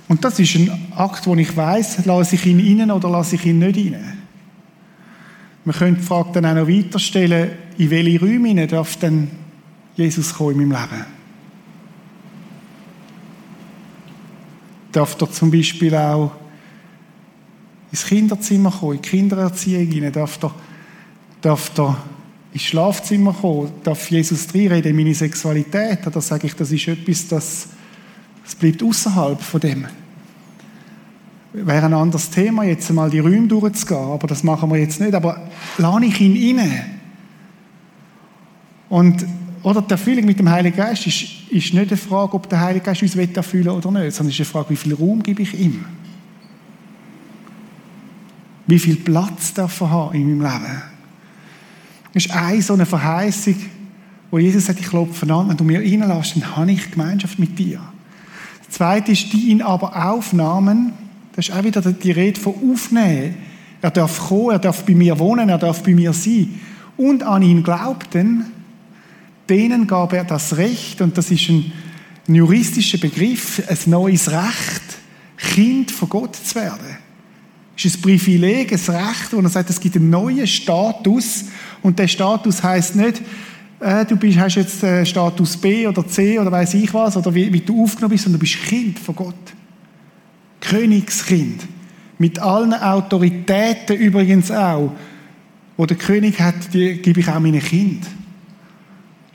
Und 0.07 0.23
das 0.23 0.39
ist 0.39 0.55
ein 0.55 0.71
Akt, 0.95 1.27
wo 1.27 1.35
ich 1.35 1.55
weiß, 1.55 2.05
lasse 2.05 2.35
ich 2.35 2.45
ihn 2.45 2.79
rein 2.79 2.91
oder 2.91 3.09
lasse 3.09 3.35
ich 3.35 3.45
ihn 3.45 3.59
nicht 3.59 3.77
rein. 3.77 4.17
Man 5.65 5.75
könnte 5.75 5.99
die 5.99 6.07
Frage 6.07 6.29
dann 6.33 6.45
auch 6.45 6.55
noch 6.55 6.67
weiterstellen, 6.67 7.51
in 7.77 7.89
welche 7.89 8.19
Räume 8.19 8.67
darf 8.67 8.95
denn 8.97 9.29
Jesus 9.95 10.33
kommen 10.33 10.61
in 10.61 10.69
meinem 10.69 10.89
Leben? 10.91 11.17
darf 14.97 15.15
er 15.21 15.31
zum 15.31 15.51
Beispiel 15.51 15.95
auch 15.95 16.31
ins 17.91 18.05
Kinderzimmer 18.05 18.71
kommen, 18.71 18.95
in 18.95 19.01
die 19.01 19.09
Kindererziehung 19.09 19.85
hinein, 19.85 20.11
darf 20.11 20.39
er, 20.41 20.51
darf 21.41 21.71
er 21.77 21.97
ins 22.51 22.63
Schlafzimmer 22.63 23.33
kommen, 23.33 23.71
darf 23.83 24.09
Jesus 24.09 24.47
reinreden 24.53 24.91
in 24.91 24.95
meine 24.95 25.13
Sexualität, 25.13 26.05
oder 26.07 26.19
sage 26.19 26.47
ich, 26.47 26.55
das 26.55 26.71
ist 26.71 26.87
etwas, 26.87 27.27
das, 27.27 27.67
das 28.47 28.55
bleibt 28.55 28.81
außerhalb 28.81 29.41
von 29.41 29.59
dem. 29.59 29.85
Wäre 31.51 31.85
ein 31.85 31.93
anderes 31.93 32.29
Thema, 32.29 32.63
jetzt 32.63 32.89
einmal 32.89 33.09
die 33.09 33.19
Räume 33.19 33.47
durchzugehen, 33.47 33.99
aber 33.99 34.25
das 34.25 34.41
machen 34.41 34.71
wir 34.71 34.77
jetzt 34.77 35.01
nicht, 35.01 35.13
aber 35.13 35.49
lade 35.77 36.05
ich 36.05 36.21
ihn 36.21 36.57
rein. 36.57 36.85
Und 38.87 39.25
oder 39.63 39.81
die 39.81 39.91
Erfüllung 39.91 40.23
mit 40.23 40.39
dem 40.39 40.49
Heiligen 40.49 40.77
Geist 40.77 41.05
ist, 41.07 41.25
ist 41.49 41.73
nicht 41.73 41.89
eine 41.89 41.97
Frage, 41.97 42.35
ob 42.35 42.47
der 42.47 42.61
Heilige 42.61 42.85
Geist 42.85 43.01
uns 43.01 43.17
erfüllen 43.17 43.65
will 43.65 43.71
oder 43.71 43.91
nicht, 43.91 44.15
sondern 44.15 44.29
es 44.29 44.39
ist 44.39 44.39
eine 44.39 44.45
Frage, 44.45 44.69
wie 44.69 44.77
viel 44.77 44.93
Raum 44.93 45.21
gebe 45.21 45.41
ich 45.41 45.59
ihm? 45.59 45.83
Wie 48.65 48.79
viel 48.79 48.95
Platz 48.95 49.53
darf 49.53 49.81
er 49.81 49.89
haben 49.89 50.15
in 50.15 50.37
meinem 50.37 50.53
Leben? 50.53 50.81
Das 52.13 52.25
ist 52.25 52.33
eine 52.33 52.61
so 52.61 52.75
eine 52.75 52.85
Verheißung, 52.85 53.55
wo 54.31 54.37
Jesus 54.37 54.67
sagt, 54.67 54.79
ich 54.79 54.87
klopfe 54.87 55.29
an, 55.33 55.49
wenn 55.49 55.57
du 55.57 55.65
mir 55.65 55.79
reinlässt, 55.79 56.37
dann 56.37 56.55
habe 56.55 56.71
ich 56.71 56.89
Gemeinschaft 56.89 57.37
mit 57.39 57.59
dir. 57.59 57.81
Das 58.67 58.77
zweite 58.77 59.11
ist, 59.11 59.31
die 59.33 59.49
ihn 59.49 59.61
aber 59.61 60.09
aufnahmen, 60.09 60.93
das 61.35 61.49
ist 61.49 61.55
auch 61.55 61.63
wieder 61.63 61.81
die 61.81 62.11
Rede 62.11 62.39
von 62.39 62.53
aufnehmen. 62.71 63.35
Er 63.81 63.91
darf 63.91 64.27
kommen, 64.27 64.51
er 64.51 64.59
darf 64.59 64.83
bei 64.85 64.95
mir 64.95 65.19
wohnen, 65.19 65.49
er 65.49 65.57
darf 65.57 65.83
bei 65.83 65.93
mir 65.93 66.11
sein. 66.13 66.59
Und 66.97 67.23
an 67.23 67.43
ihn 67.43 67.63
glaubten, 67.63 68.45
denen 69.47 69.87
gab 69.87 70.13
er 70.13 70.23
das 70.23 70.57
Recht, 70.57 70.99
und 71.01 71.17
das 71.17 71.31
ist 71.31 71.49
ein, 71.49 71.71
ein 72.27 72.35
juristischer 72.35 72.97
Begriff, 72.97 73.61
ein 73.67 73.77
neues 73.85 74.29
Recht, 74.31 74.81
Kind 75.37 75.91
von 75.91 76.09
Gott 76.09 76.35
zu 76.35 76.55
werden. 76.55 76.97
Es 77.77 77.85
ist 77.85 77.97
ein 77.97 78.01
Privileg, 78.01 78.73
ein 78.73 78.95
Recht, 78.95 79.31
wo 79.31 79.39
er 79.39 79.49
sagt, 79.49 79.69
es 79.69 79.79
gibt 79.79 79.95
einen 79.95 80.09
neuen 80.09 80.47
Status, 80.47 81.45
und 81.83 81.99
der 81.99 82.07
Status 82.07 82.63
heißt 82.63 82.95
nicht, 82.95 83.21
äh, 83.79 84.05
du 84.05 84.15
bist, 84.15 84.39
hast 84.39 84.55
jetzt 84.55 84.83
äh, 84.83 85.05
Status 85.05 85.57
B 85.57 85.87
oder 85.87 86.07
C 86.07 86.39
oder 86.39 86.51
weiß 86.51 86.73
ich 86.75 86.93
was, 86.93 87.17
oder 87.17 87.33
wie, 87.33 87.51
wie 87.51 87.61
du 87.61 87.83
aufgenommen 87.83 88.11
bist, 88.11 88.23
sondern 88.23 88.39
du 88.39 88.43
bist 88.45 88.61
Kind 88.63 88.99
von 88.99 89.15
Gott. 89.15 89.35
Königskind. 90.61 91.61
Mit 92.17 92.39
allen 92.39 92.73
Autoritäten 92.73 93.95
übrigens 93.95 94.49
auch, 94.49 94.93
wo 95.77 95.85
der 95.85 95.97
König 95.97 96.39
hat, 96.39 96.73
die 96.73 96.97
gebe 97.01 97.19
ich 97.19 97.29
auch 97.29 97.39
meinen 97.39 97.61
Kind. 97.61 98.07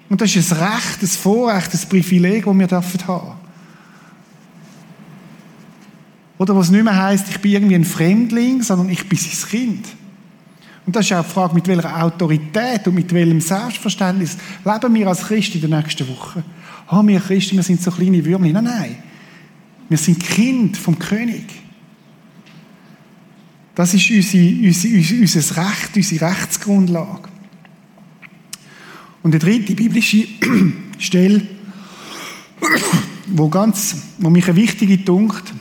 Und 0.09 0.21
das 0.21 0.35
ist 0.35 0.53
ein 0.53 0.59
Recht, 0.59 1.03
ein 1.03 1.07
Vorrecht, 1.07 1.73
ein 1.73 1.89
Privileg, 1.89 2.45
das 2.45 2.55
wir 2.55 2.67
haben 2.67 2.69
dürfen 2.69 3.23
Oder 6.39 6.57
was 6.57 6.71
nicht 6.71 6.83
mehr 6.85 7.01
heisst, 7.01 7.31
ich 7.31 7.39
bin 7.39 7.53
irgendwie 7.53 7.77
ein 7.77 7.85
Fremdling, 7.85 8.63
sondern 8.63 8.91
ich 8.91 9.09
bin 9.09 9.19
sein 9.19 9.49
Kind. 9.49 9.87
Und 10.85 10.97
das 10.97 11.07
ist 11.07 11.13
auch 11.13 11.25
die 11.25 11.31
Frage, 11.31 11.55
mit 11.55 11.69
welcher 11.69 12.03
Autorität 12.03 12.87
und 12.89 12.95
mit 12.95 13.13
welchem 13.13 13.41
Selbstverständnis 13.41 14.37
leben 14.65 14.95
wir 14.95 15.09
als 15.09 15.23
Christen 15.23 15.63
in 15.63 15.71
der 15.71 15.81
nächsten 15.81 16.09
Woche. 16.09 16.43
Oh, 16.91 17.07
wir 17.07 17.21
Christen, 17.21 17.57
wir 17.57 17.63
sind 17.63 17.81
so 17.81 17.91
kleine 17.91 18.25
Würmchen. 18.25 18.53
Nein, 18.53 18.65
nein. 18.65 18.97
Wir 19.89 19.99
sind 19.99 20.19
Kind 20.21 20.77
vom 20.77 20.99
König. 20.99 21.45
Das 23.75 23.95
ist 23.95 24.11
unsere, 24.11 24.67
unsere, 24.67 25.21
unser 25.21 25.57
Recht, 25.57 25.97
unsere 25.97 26.31
Rechtsgrundlage. 26.31 27.29
Und 29.23 29.33
die 29.33 29.39
dritte 29.39 29.75
biblische 29.75 30.27
Stelle 30.99 31.43
wo, 33.27 33.49
ganz, 33.49 33.97
wo 34.19 34.31
mich 34.31 34.47
eine 34.47 34.57
wichtige 34.57 34.99
dunkt. 34.99 35.53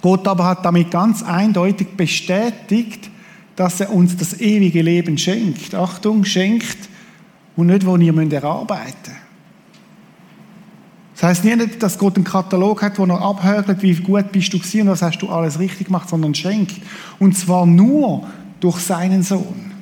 Gott 0.00 0.26
aber 0.28 0.44
hat 0.44 0.64
damit 0.64 0.90
ganz 0.90 1.22
eindeutig 1.22 1.88
bestätigt, 1.96 3.10
dass 3.58 3.80
er 3.80 3.92
uns 3.92 4.16
das 4.16 4.40
ewige 4.40 4.82
Leben 4.82 5.18
schenkt. 5.18 5.74
Achtung, 5.74 6.24
schenkt 6.24 6.78
und 7.56 7.66
nicht, 7.66 7.84
wo 7.84 7.96
müsst 7.96 8.32
erarbeiten 8.32 8.92
müsst. 8.94 9.10
Das 11.14 11.22
heißt 11.24 11.44
nicht, 11.44 11.82
dass 11.82 11.98
Gott 11.98 12.14
einen 12.14 12.24
Katalog 12.24 12.80
hat, 12.82 13.00
wo 13.00 13.04
er 13.04 13.20
abhört, 13.20 13.82
wie 13.82 13.94
gut 13.96 14.30
bist 14.30 14.52
du 14.52 14.60
gewesen 14.60 14.82
und 14.82 14.90
was 14.90 15.02
hast 15.02 15.18
du 15.18 15.28
alles 15.28 15.58
richtig 15.58 15.88
gemacht, 15.88 16.08
sondern 16.08 16.36
schenkt. 16.36 16.80
Und 17.18 17.36
zwar 17.36 17.66
nur 17.66 18.28
durch 18.60 18.78
seinen 18.78 19.24
Sohn. 19.24 19.72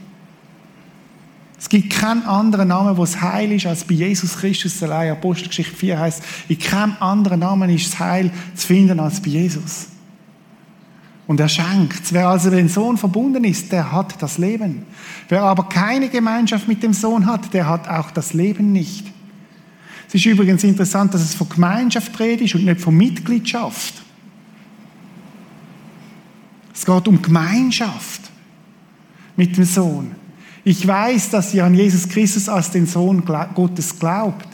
Es 1.58 1.68
gibt 1.68 1.90
keinen 1.90 2.22
anderen 2.22 2.68
Namen, 2.68 2.96
wo 2.96 3.04
es 3.04 3.20
heil 3.20 3.52
ist, 3.52 3.66
als 3.66 3.84
bei 3.84 3.92
Jesus 3.92 4.38
Christus 4.38 4.82
allein. 4.82 5.12
Apostelgeschichte 5.12 5.76
4 5.76 5.98
heißt, 5.98 6.22
in 6.48 6.58
keinem 6.58 6.96
anderen 7.00 7.40
Namen 7.40 7.68
ist 7.68 7.92
das 7.92 7.98
Heil 7.98 8.30
zu 8.54 8.68
finden 8.68 9.00
als 9.00 9.20
bei 9.20 9.28
Jesus. 9.28 9.88
Und 11.26 11.40
er 11.40 11.48
schenkt. 11.48 12.12
Wer 12.12 12.28
also 12.28 12.50
den 12.50 12.68
Sohn 12.68 12.96
verbunden 12.96 13.44
ist, 13.44 13.72
der 13.72 13.90
hat 13.90 14.22
das 14.22 14.38
Leben. 14.38 14.86
Wer 15.28 15.42
aber 15.42 15.68
keine 15.68 16.08
Gemeinschaft 16.08 16.68
mit 16.68 16.82
dem 16.82 16.92
Sohn 16.92 17.26
hat, 17.26 17.52
der 17.52 17.68
hat 17.68 17.88
auch 17.88 18.12
das 18.12 18.32
Leben 18.32 18.72
nicht. 18.72 19.06
Es 20.08 20.14
ist 20.14 20.26
übrigens 20.26 20.62
interessant, 20.62 21.12
dass 21.14 21.22
es 21.22 21.34
von 21.34 21.48
Gemeinschaft 21.48 22.18
redet 22.20 22.54
und 22.54 22.64
nicht 22.64 22.80
von 22.80 22.96
Mitgliedschaft. 22.96 23.94
Es 26.72 26.84
geht 26.84 27.08
um 27.08 27.20
Gemeinschaft 27.20 28.20
mit 29.34 29.56
dem 29.56 29.64
Sohn. 29.64 30.14
Ich 30.62 30.86
weiß, 30.86 31.30
dass 31.30 31.54
ihr 31.54 31.64
an 31.64 31.74
Jesus 31.74 32.08
Christus 32.08 32.48
als 32.48 32.70
den 32.70 32.86
Sohn 32.86 33.24
Gottes 33.54 33.98
glaubt. 33.98 34.46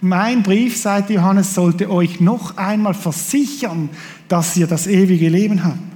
Mein 0.00 0.42
Brief, 0.42 0.76
sagt 0.76 1.10
Johannes, 1.10 1.54
sollte 1.54 1.90
euch 1.90 2.20
noch 2.20 2.56
einmal 2.56 2.94
versichern, 2.94 3.90
dass 4.28 4.56
ihr 4.56 4.66
das 4.66 4.86
ewige 4.86 5.28
Leben 5.28 5.64
habt. 5.64 5.95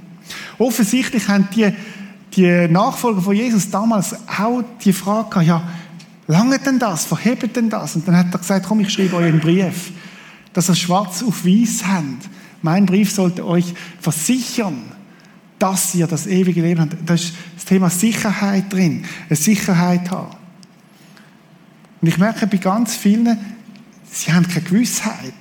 Offensichtlich 0.61 1.27
haben 1.27 1.47
die, 1.55 1.73
die 2.33 2.67
Nachfolger 2.67 3.21
von 3.21 3.35
Jesus 3.35 3.71
damals 3.71 4.15
auch 4.27 4.63
die 4.83 4.93
Frage 4.93 5.29
gehabt, 5.29 5.47
ja, 5.47 5.63
lange 6.27 6.59
denn 6.59 6.77
das? 6.77 7.05
Verhebt 7.05 7.55
denn 7.55 7.69
das? 7.69 7.95
Und 7.95 8.07
dann 8.07 8.15
hat 8.15 8.27
er 8.31 8.37
gesagt, 8.37 8.67
komm, 8.67 8.81
ich 8.81 8.93
schreibe 8.93 9.15
euch 9.15 9.25
einen 9.25 9.39
Brief, 9.39 9.91
dass 10.53 10.69
ihr 10.69 10.75
schwarz 10.75 11.23
auf 11.23 11.43
weiß 11.43 11.85
habt. 11.87 12.29
Mein 12.61 12.85
Brief 12.85 13.11
sollte 13.11 13.43
euch 13.45 13.73
versichern, 13.99 14.83
dass 15.57 15.95
ihr 15.95 16.05
das 16.05 16.27
ewige 16.27 16.61
Leben 16.61 16.81
habt. 16.81 16.95
Da 17.07 17.15
ist 17.15 17.33
das 17.55 17.65
Thema 17.65 17.89
Sicherheit 17.89 18.71
drin, 18.71 19.03
eine 19.29 19.35
Sicherheit 19.35 20.11
haben. 20.11 20.37
Und 22.01 22.07
ich 22.07 22.19
merke 22.19 22.45
bei 22.45 22.57
ganz 22.57 22.95
vielen, 22.95 23.35
sie 24.11 24.31
haben 24.31 24.47
keine 24.47 24.61
Gewissheit. 24.61 25.33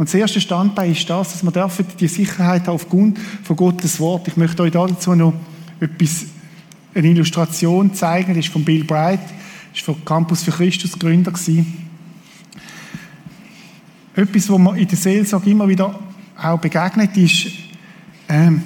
Und 0.00 0.08
das 0.08 0.14
erste 0.14 0.40
Standbein 0.40 0.92
ist 0.92 1.10
das, 1.10 1.32
dass 1.32 1.42
wir 1.42 1.50
dürfen 1.50 1.84
die 2.00 2.08
Sicherheit 2.08 2.66
aufgrund 2.70 3.18
von 3.18 3.54
Gottes 3.54 4.00
Wort. 4.00 4.26
Ich 4.28 4.36
möchte 4.38 4.62
euch 4.62 4.70
dazu 4.70 5.14
noch 5.14 5.34
etwas, 5.78 6.24
eine 6.94 7.06
Illustration 7.06 7.92
zeigen. 7.92 8.28
Das 8.28 8.46
ist 8.46 8.50
von 8.50 8.64
Bill 8.64 8.82
Bright, 8.82 9.20
das 9.20 9.80
ist 9.80 9.84
von 9.84 10.02
Campus 10.02 10.42
für 10.42 10.52
Christus 10.52 10.98
Gründer 10.98 11.32
gewesen. 11.32 11.86
Etwas, 14.14 14.48
was 14.48 14.58
mir 14.58 14.78
in 14.78 14.88
der 14.88 14.96
Seelsorge 14.96 15.50
immer 15.50 15.68
wieder 15.68 16.00
auch 16.34 16.58
begegnet 16.58 17.14
ist, 17.18 17.48
ähm, 18.30 18.62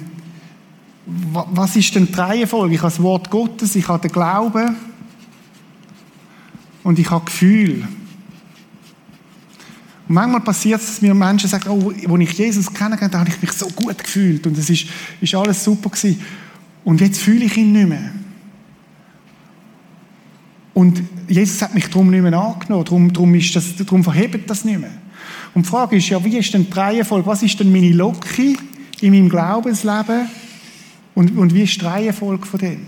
was 1.05 1.75
ist 1.75 1.93
denn 1.95 2.07
die 2.07 2.13
Reihenfolge? 2.13 2.75
Ich 2.75 2.81
habe 2.81 2.93
das 2.93 3.03
Wort 3.03 3.29
Gottes, 3.29 3.75
ich 3.75 3.89
habe 3.89 4.07
den 4.07 4.13
Glauben 4.13 4.73
und 6.83 6.97
ich 6.97 7.11
habe 7.11 7.25
Gefühl. 7.25 7.85
Und 10.07 10.15
manchmal 10.15 10.41
passiert 10.41 10.81
es, 10.81 10.87
dass 10.87 11.01
mir 11.01 11.13
Menschen 11.13 11.49
sagen, 11.49 11.69
oh, 11.69 11.89
als 11.89 12.21
ich 12.21 12.33
Jesus 12.33 12.71
kennengelernt 12.71 13.13
habe, 13.15 13.25
habe 13.25 13.29
ich 13.29 13.41
mich 13.41 13.51
so 13.51 13.67
gut 13.69 13.97
gefühlt 13.97 14.45
und 14.45 14.57
es 14.57 14.69
ist, 14.69 14.85
ist 15.19 15.33
alles 15.33 15.63
super 15.63 15.89
gewesen. 15.89 16.21
Und 16.83 17.01
jetzt 17.01 17.19
fühle 17.19 17.45
ich 17.45 17.57
ihn 17.57 17.71
nicht 17.71 17.89
mehr. 17.89 18.11
Und 20.75 21.01
Jesus 21.27 21.61
hat 21.61 21.73
mich 21.73 21.87
darum 21.87 22.11
nicht 22.11 22.21
mehr 22.21 22.37
angenommen, 22.37 22.83
darum, 22.85 23.13
darum, 23.13 23.33
ist 23.33 23.55
das, 23.55 23.75
darum 23.77 24.03
verhebt 24.03 24.47
das 24.49 24.65
nicht 24.65 24.79
mehr. 24.79 24.91
Und 25.53 25.65
die 25.65 25.69
Frage 25.69 25.95
ist 25.95 26.09
ja, 26.09 26.23
wie 26.23 26.37
ist 26.37 26.53
denn 26.53 26.67
die 26.69 26.73
Reihenfolge, 26.73 27.25
was 27.25 27.41
ist 27.41 27.59
denn 27.59 27.71
meine 27.71 27.91
Locke 27.91 28.55
in 29.01 29.11
meinem 29.11 29.29
Glaubensleben 29.29 30.27
und, 31.15 31.35
und 31.37 31.53
wie 31.53 31.63
ist 31.63 31.81
die 31.81 31.85
Reihenfolge 31.85 32.45
von 32.45 32.59
dem? 32.59 32.87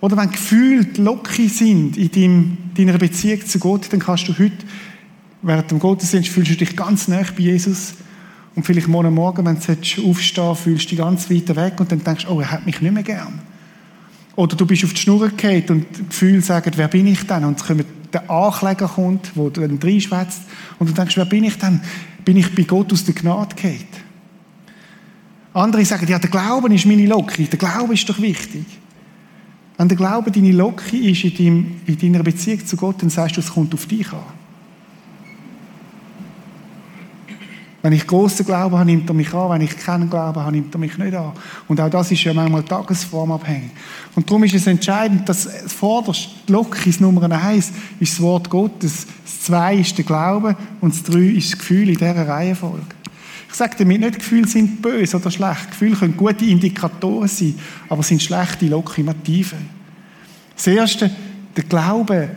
Oder 0.00 0.16
wenn 0.16 0.30
Gefühle 0.30 0.86
locker 0.96 1.48
sind 1.48 1.96
in 1.96 2.10
deinem, 2.10 2.58
deiner 2.74 2.96
Beziehung 2.96 3.44
zu 3.44 3.58
Gott, 3.58 3.92
dann 3.92 4.00
kannst 4.00 4.28
du 4.28 4.38
heute 4.38 4.56
Während 5.42 5.70
dem 5.70 5.78
Gottesdienst 5.78 6.28
fühlst 6.28 6.50
du 6.50 6.56
dich 6.56 6.76
ganz 6.76 7.08
nah 7.08 7.22
bei 7.22 7.42
Jesus. 7.42 7.94
Und 8.54 8.66
vielleicht 8.66 8.88
morgen 8.88 9.14
Morgen, 9.14 9.46
wenn 9.46 9.58
du 9.58 10.10
aufstehen 10.10 10.56
fühlst 10.56 10.86
du 10.86 10.88
dich 10.90 10.98
ganz 10.98 11.30
weit 11.30 11.56
weg 11.56 11.80
und 11.80 11.90
dann 11.90 12.02
denkst 12.02 12.24
du, 12.24 12.32
oh, 12.32 12.40
er 12.40 12.50
hat 12.50 12.66
mich 12.66 12.80
nicht 12.80 12.92
mehr 12.92 13.02
gern. 13.02 13.40
Oder 14.36 14.56
du 14.56 14.66
bist 14.66 14.84
auf 14.84 14.92
die 14.92 15.00
Schnur 15.00 15.28
gefallen 15.28 15.64
und 15.68 15.86
die 15.96 16.06
Gefühle 16.06 16.40
sagen, 16.40 16.72
wer 16.76 16.88
bin 16.88 17.06
ich 17.06 17.26
denn? 17.26 17.44
Und 17.44 17.64
kommt 17.64 17.84
der 18.12 18.28
Ankläger 18.28 18.88
kommt, 18.88 19.36
wo 19.36 19.50
du 19.50 19.60
dann 19.60 19.78
reinschwätzt 19.78 20.42
und 20.78 20.90
du 20.90 20.94
denkst, 20.94 21.16
wer 21.16 21.24
bin 21.24 21.44
ich 21.44 21.56
denn? 21.56 21.80
Bin 22.24 22.36
ich 22.36 22.54
bei 22.54 22.62
Gott 22.62 22.92
aus 22.92 23.04
der 23.04 23.14
Gnade 23.14 23.54
gefallen? 23.54 23.86
Andere 25.52 25.84
sagen, 25.84 26.06
ja, 26.08 26.18
der 26.18 26.30
Glauben 26.30 26.72
ist 26.72 26.86
meine 26.86 27.06
Locke. 27.06 27.42
Der 27.44 27.58
Glaube 27.58 27.94
ist 27.94 28.08
doch 28.08 28.20
wichtig. 28.20 28.64
Wenn 29.76 29.88
der 29.88 29.96
Glaube 29.96 30.30
deine 30.30 30.52
Locke 30.52 30.96
ist 30.96 31.24
in, 31.24 31.36
deinem, 31.36 31.80
in 31.86 31.98
deiner 31.98 32.22
Beziehung 32.22 32.64
zu 32.66 32.76
Gott, 32.76 33.02
dann 33.02 33.10
sagst 33.10 33.36
du, 33.36 33.40
es 33.40 33.52
kommt 33.52 33.74
auf 33.74 33.86
dich 33.86 34.12
an. 34.12 34.39
Wenn 37.82 37.94
ich 37.94 38.06
grossen 38.06 38.44
Glauben 38.44 38.76
habe, 38.76 38.84
nimmt 38.84 39.08
er 39.08 39.14
mich 39.14 39.32
an. 39.32 39.50
Wenn 39.50 39.62
ich 39.62 39.76
keinen 39.76 40.10
Glauben 40.10 40.38
habe, 40.38 40.52
nimmt 40.52 40.74
er 40.74 40.78
mich 40.78 40.98
nicht 40.98 41.14
an. 41.14 41.32
Und 41.66 41.80
auch 41.80 41.88
das 41.88 42.10
ist 42.10 42.22
ja 42.24 42.34
manchmal 42.34 42.62
tagesformabhängig. 42.62 43.70
Und 44.14 44.28
darum 44.28 44.44
ist 44.44 44.54
es 44.54 44.66
entscheidend, 44.66 45.28
dass 45.28 45.48
vorderst, 45.66 46.28
Lokis 46.48 47.00
Nummer 47.00 47.30
eins 47.30 47.72
ist 47.98 48.14
das 48.14 48.20
Wort 48.20 48.50
Gottes, 48.50 49.06
das 49.24 49.40
zwei 49.42 49.76
ist 49.76 49.96
der 49.96 50.04
Glaube 50.04 50.56
und 50.80 50.94
das 50.94 51.02
drei 51.02 51.20
ist 51.20 51.52
das 51.52 51.58
Gefühl 51.58 51.88
in 51.88 51.96
dieser 51.96 52.28
Reihenfolge. 52.28 52.84
Ich 53.48 53.56
sage 53.56 53.76
damit 53.78 54.00
nicht, 54.00 54.18
Gefühle 54.18 54.46
sind 54.46 54.80
böse 54.80 55.16
oder 55.16 55.30
schlecht. 55.30 55.70
Gefühle 55.70 55.96
können 55.96 56.16
gute 56.16 56.44
Indikatoren 56.44 57.28
sein, 57.28 57.58
aber 57.88 58.02
sind 58.02 58.22
schlechte 58.22 58.66
Lokomotiven. 58.66 59.58
Das 60.54 60.66
Erste, 60.66 61.10
der 61.56 61.64
Glaube 61.64 62.28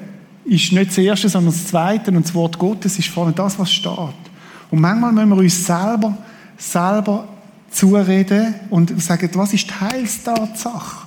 ist 0.46 0.72
nicht 0.72 0.90
das 0.90 0.98
Erste, 0.98 1.30
sondern 1.30 1.54
das 1.54 1.68
Zweite 1.68 2.12
und 2.12 2.24
das 2.24 2.34
Wort 2.34 2.58
Gottes 2.58 2.98
ist 2.98 3.10
vorne 3.10 3.34
das, 3.34 3.60
was 3.60 3.72
steht. 3.72 4.33
Und 4.74 4.82
manchmal 4.82 5.12
müssen 5.12 5.30
wir 5.30 5.38
uns 5.38 5.68
selber, 5.68 6.18
selber 6.58 7.28
zureden 7.70 8.56
und 8.72 9.00
sagen, 9.04 9.30
was 9.36 9.54
ist 9.54 9.70
die 9.70 9.74
Heilstatsache? 9.80 11.06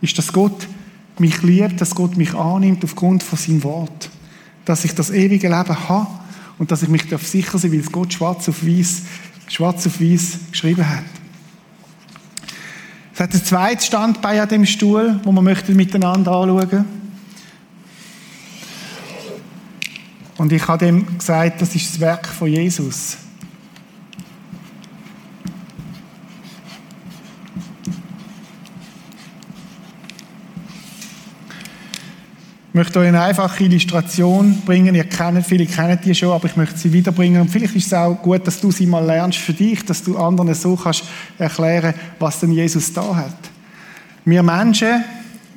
Ist, 0.00 0.16
dass 0.16 0.32
Gott 0.32 0.68
mich 1.18 1.42
liebt, 1.42 1.80
dass 1.80 1.96
Gott 1.96 2.16
mich 2.16 2.34
annimmt 2.34 2.84
aufgrund 2.84 3.24
von 3.24 3.36
seinem 3.36 3.64
Wort. 3.64 4.10
Dass 4.64 4.84
ich 4.84 4.94
das 4.94 5.10
ewige 5.10 5.48
Leben 5.48 5.88
habe 5.88 6.06
und 6.60 6.70
dass 6.70 6.84
ich 6.84 6.88
mich 6.88 7.02
sicher 7.20 7.58
sein 7.58 7.72
weil 7.72 7.80
es 7.80 7.90
Gott 7.90 8.12
schwarz 8.12 8.48
auf 8.48 8.64
weiß, 8.64 9.02
schwarz 9.48 9.88
auf 9.88 10.00
weiß 10.00 10.38
geschrieben 10.52 10.88
hat. 10.88 11.02
Es 13.12 13.18
hat 13.18 13.34
ein 13.34 13.44
zweites 13.44 13.86
Standbein 13.86 14.38
an 14.38 14.48
dem 14.48 14.66
Stuhl, 14.66 15.18
wo 15.24 15.32
wir 15.32 15.42
möchten 15.42 15.74
miteinander 15.74 16.30
anschauen. 16.30 16.84
Und 20.36 20.52
ich 20.52 20.66
habe 20.66 20.86
ihm 20.86 21.18
gesagt, 21.18 21.62
das 21.62 21.74
ist 21.74 21.94
das 21.94 22.00
Werk 22.00 22.26
von 22.26 22.48
Jesus. 22.48 23.18
Ich 32.68 32.76
möchte 32.76 32.98
euch 32.98 33.06
eine 33.06 33.22
einfache 33.22 33.62
Illustration 33.62 34.60
bringen. 34.66 34.96
Ihr 34.96 35.04
kennt, 35.04 35.46
viele 35.46 35.64
kennen 35.64 35.96
die 36.04 36.12
schon, 36.12 36.32
aber 36.32 36.46
ich 36.46 36.56
möchte 36.56 36.76
sie 36.76 36.92
wiederbringen. 36.92 37.42
Und 37.42 37.48
vielleicht 37.48 37.76
ist 37.76 37.86
es 37.86 37.94
auch 37.94 38.20
gut, 38.20 38.44
dass 38.44 38.60
du 38.60 38.72
sie 38.72 38.86
mal 38.86 39.04
lernst 39.04 39.38
für 39.38 39.52
dich, 39.52 39.84
dass 39.84 40.02
du 40.02 40.18
anderen 40.18 40.52
so 40.54 40.74
kannst 40.74 41.04
erklären, 41.38 41.94
was 42.18 42.40
denn 42.40 42.50
Jesus 42.50 42.92
da 42.92 43.14
hat. 43.14 43.36
Wir 44.24 44.42
Menschen 44.42 45.04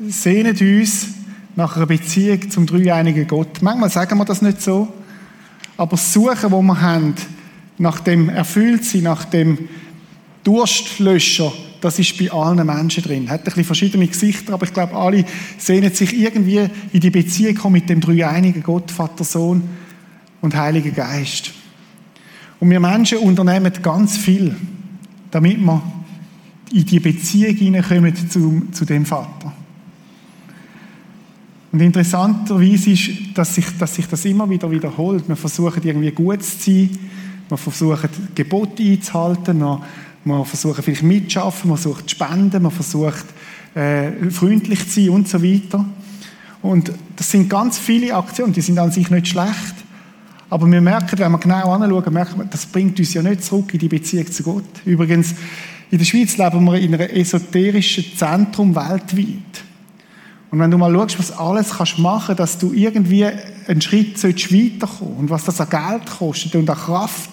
sehnen 0.08 0.56
uns 0.56 1.17
nach 1.58 1.76
einer 1.76 1.88
Beziehung 1.88 2.50
zum 2.52 2.68
dreieinigen 2.68 3.28
Gott. 3.28 3.62
Manchmal 3.62 3.90
sagen 3.90 4.18
wir 4.20 4.26
das 4.26 4.44
nicht 4.44 4.62
so, 4.62 4.94
aber 5.76 5.92
das 5.92 6.14
Suchen, 6.14 6.52
wo 6.52 6.62
wir 6.62 6.80
haben, 6.80 7.16
nach 7.80 8.00
dem 8.00 8.30
Erfülltsein, 8.30 9.04
nach 9.04 9.26
dem 9.26 9.68
Durstlöscher, 10.44 11.52
das 11.82 11.98
ist 12.00 12.18
bei 12.18 12.32
allen 12.32 12.64
Menschen 12.66 13.04
drin. 13.04 13.30
Hat 13.30 13.42
ein 13.42 13.46
bisschen 13.46 13.64
verschiedene 13.66 14.08
Gesichter, 14.08 14.54
aber 14.54 14.66
ich 14.66 14.74
glaube, 14.74 14.96
alle 14.96 15.26
sehnen 15.58 15.94
sich 15.94 16.18
irgendwie 16.18 16.70
in 16.94 17.00
die 17.00 17.10
Beziehung 17.10 17.72
mit 17.72 17.90
dem 17.90 18.02
dreieinigen 18.02 18.62
Gott, 18.62 18.92
Vater, 18.92 19.24
Sohn 19.24 19.64
und 20.42 20.56
Heiliger 20.56 20.92
Geist. 20.92 21.52
Und 22.60 22.70
wir 22.70 22.80
Menschen 22.80 23.18
unternehmen 23.18 23.74
ganz 23.82 24.16
viel, 24.16 24.56
damit 25.32 25.58
wir 25.58 25.82
in 26.72 26.86
die 26.86 27.00
Beziehung 27.00 27.56
hineinkommen 27.56 28.16
zu, 28.30 28.62
zu 28.72 28.86
dem 28.86 29.06
Vater. 29.08 29.54
Und 31.72 31.82
interessanterweise 31.82 32.92
ist, 32.92 33.10
dass 33.34 33.56
sich, 33.56 33.66
dass 33.78 33.96
sich 33.96 34.08
das 34.08 34.24
immer 34.26 34.50
wieder 34.50 34.72
wiederholt. 34.72 35.28
Wir 35.28 35.36
versuchen 35.36 35.84
irgendwie 35.84 36.12
gut 36.12 36.44
zu 36.44 36.58
sein, 36.60 36.98
wir 37.50 37.58
versuchen 37.58 38.10
Gebote 38.34 38.84
einzuhalten, 38.84 39.60
wir 40.24 40.46
versuchen 40.46 40.84
vielleicht 40.84 41.04
mitzuschaffen, 41.04 41.70
man 41.70 41.78
versucht 41.78 42.10
zu 42.10 42.16
spenden, 42.16 42.64
man 42.64 42.72
versucht 42.72 43.26
äh, 43.76 44.30
freundlich 44.30 44.90
zu 44.90 45.02
sein 45.02 45.10
und 45.10 45.28
so 45.28 45.44
weiter. 45.44 45.86
Und 46.62 46.92
das 47.16 47.32
sind 47.32 47.50
ganz 47.50 47.78
viele 47.78 48.16
Aktionen, 48.16 48.54
die 48.54 48.62
sind 48.62 48.80
an 48.80 48.92
sich 48.92 49.10
nicht 49.10 49.28
schlecht. 49.28 49.76
Aber 50.50 50.66
wir 50.72 50.82
merken, 50.82 51.20
wenn 51.20 51.32
wir 51.32 51.38
genau 51.38 51.74
anschauen, 51.74 52.14
merken 52.14 52.40
wir, 52.40 52.46
das 52.46 52.66
bringt 52.66 52.98
uns 53.00 53.14
ja 53.14 53.22
nicht 53.22 53.44
zurück 53.44 53.74
in 53.74 53.80
die 53.80 53.90
Beziehung 53.90 54.32
zu 54.32 54.44
Gott. 54.44 54.64
Übrigens, 54.86 55.36
in 55.92 55.98
der 55.98 56.06
Schweiz 56.06 56.38
leben 56.38 56.64
wir 56.66 56.80
in 56.80 56.94
einem 56.94 57.10
esoterischen 57.10 58.06
Zentrum 58.16 58.76
weltweit. 58.76 59.67
Und 60.50 60.60
wenn 60.60 60.72
du 60.72 60.78
mal 60.78 60.94
schaust, 60.94 61.20
was 61.20 61.38
alles 61.38 61.72
kannst 61.72 62.00
machen, 62.00 62.36
dass 62.36 62.58
du 62.58 62.72
irgendwie 62.72 63.26
einen 63.26 63.82
Schritt 63.82 64.24
weiterkommen 64.24 65.18
und 65.18 65.30
was 65.30 65.44
das 65.44 65.60
an 65.60 65.70
Geld 65.70 66.06
kostet 66.06 66.56
und 66.56 66.70
an 66.70 66.78
Kraft, 66.78 67.32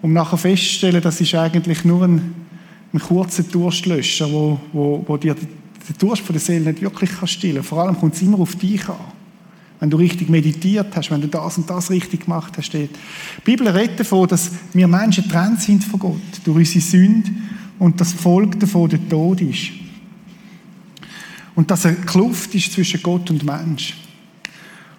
um 0.00 0.12
nachher 0.12 0.38
festzustellen, 0.38 1.02
das 1.02 1.20
ist 1.20 1.34
eigentlich 1.34 1.84
nur 1.84 2.04
ein, 2.04 2.34
ein 2.92 3.00
kurzer 3.00 3.42
Durstlöscher, 3.42 4.30
wo, 4.30 4.58
wo, 4.72 5.04
wo 5.06 5.16
dir 5.16 5.34
den 5.34 5.98
Durst 5.98 6.22
von 6.22 6.32
der 6.32 6.40
Seele 6.40 6.70
nicht 6.70 6.82
wirklich 6.82 7.10
kann 7.10 7.28
stillen 7.28 7.62
Vor 7.62 7.82
allem 7.82 7.98
kommt 7.98 8.14
es 8.14 8.22
immer 8.22 8.40
auf 8.40 8.56
dich 8.56 8.88
an. 8.88 8.96
Wenn 9.80 9.90
du 9.90 9.98
richtig 9.98 10.30
meditiert 10.30 10.96
hast, 10.96 11.10
wenn 11.10 11.20
du 11.20 11.28
das 11.28 11.58
und 11.58 11.68
das 11.68 11.90
richtig 11.90 12.24
gemacht 12.24 12.54
hast, 12.56 12.66
steht. 12.66 12.90
Die 13.38 13.44
Bibel 13.44 13.68
redet 13.68 14.00
davon, 14.00 14.26
dass 14.28 14.50
wir 14.72 14.88
Menschen 14.88 15.28
trennt 15.28 15.60
sind 15.60 15.84
von 15.84 16.00
Gott 16.00 16.40
durch 16.44 16.56
unsere 16.56 16.80
Sünde 16.80 17.30
und 17.78 18.00
das 18.00 18.12
Volk 18.12 18.58
davon 18.60 18.88
der 18.88 19.06
Tod 19.08 19.42
ist. 19.42 19.83
Und 21.54 21.70
dass 21.70 21.86
eine 21.86 21.96
Kluft 21.96 22.54
ist 22.54 22.72
zwischen 22.72 23.02
Gott 23.02 23.30
und 23.30 23.44
Mensch. 23.44 23.96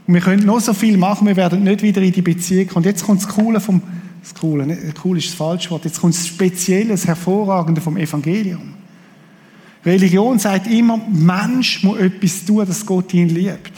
Und 0.07 0.13
wir 0.13 0.21
können 0.21 0.45
noch 0.45 0.59
so 0.59 0.73
viel 0.73 0.97
machen, 0.97 1.27
wir 1.27 1.35
werden 1.35 1.63
nicht 1.63 1.81
wieder 1.81 2.01
in 2.01 2.11
die 2.11 2.21
Beziehung 2.21 2.67
kommen. 2.67 2.77
Und 2.77 2.85
jetzt 2.85 3.03
kommt 3.03 3.21
das 3.21 3.27
Coole 3.27 3.59
vom, 3.59 3.81
das 4.21 4.33
Coole, 4.33 4.65
ne? 4.65 4.77
cool 5.03 5.17
ist 5.17 5.29
das 5.29 5.35
falsche 5.35 5.71
Wort, 5.71 5.85
jetzt 5.85 5.99
kommt 5.99 6.13
das 6.13 6.27
Spezielle, 6.27 6.89
das 6.89 7.05
Hervorragende 7.05 7.81
vom 7.81 7.97
Evangelium. 7.97 8.73
Religion 9.85 10.39
sagt 10.39 10.67
immer, 10.67 10.99
Mensch 11.11 11.83
muss 11.83 11.99
etwas 11.99 12.45
tun, 12.45 12.65
dass 12.65 12.85
Gott 12.85 13.13
ihn 13.13 13.29
liebt. 13.29 13.71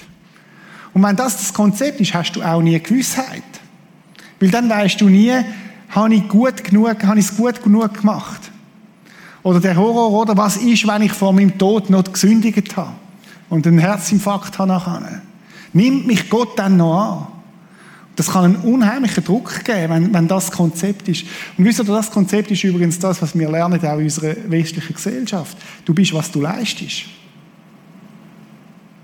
Und 0.93 1.03
wenn 1.03 1.15
das 1.15 1.37
das 1.37 1.53
Konzept 1.53 1.99
ist, 1.99 2.13
hast 2.13 2.33
du 2.33 2.41
auch 2.41 2.61
nie 2.61 2.79
Gewissheit. 2.79 3.43
Weil 4.39 4.49
dann 4.49 4.69
weißt 4.69 5.01
du 5.01 5.09
nie, 5.09 5.33
habe 5.89 6.15
ich 6.15 6.27
gut 6.27 6.63
genug, 6.63 7.03
habe 7.03 7.19
ich 7.19 7.25
es 7.25 7.35
gut 7.35 7.61
genug 7.61 7.93
gemacht? 7.93 8.51
Oder 9.47 9.61
der 9.61 9.77
Horror, 9.77 10.11
oder 10.11 10.35
was 10.35 10.57
ist, 10.57 10.85
wenn 10.85 11.03
ich 11.03 11.13
vor 11.13 11.31
meinem 11.31 11.57
Tod 11.57 11.89
noch 11.89 12.03
gesündigt 12.03 12.75
habe 12.75 12.91
und 13.47 13.65
einen 13.65 13.77
Herzinfarkt 13.79 14.59
habe 14.59 14.67
nachher? 14.67 15.21
Nimmt 15.71 16.05
mich 16.05 16.29
Gott 16.29 16.59
dann 16.59 16.75
noch 16.75 17.01
an? 17.01 17.27
Das 18.17 18.29
kann 18.29 18.43
einen 18.43 18.55
unheimlichen 18.57 19.23
Druck 19.23 19.63
geben, 19.63 19.93
wenn, 19.93 20.13
wenn 20.13 20.27
das 20.27 20.51
Konzept 20.51 21.07
ist. 21.07 21.23
Und 21.57 21.63
wisst 21.63 21.79
ihr, 21.79 21.85
das 21.85 22.11
Konzept 22.11 22.51
ist 22.51 22.61
übrigens 22.65 22.99
das, 22.99 23.21
was 23.21 23.39
wir 23.39 23.49
lernen 23.49 23.79
auch 23.79 23.97
in 23.97 24.03
unserer 24.03 24.35
westlichen 24.47 24.93
Gesellschaft. 24.93 25.57
Du 25.85 25.93
bist, 25.93 26.13
was 26.13 26.29
du 26.29 26.41
leistest. 26.41 27.03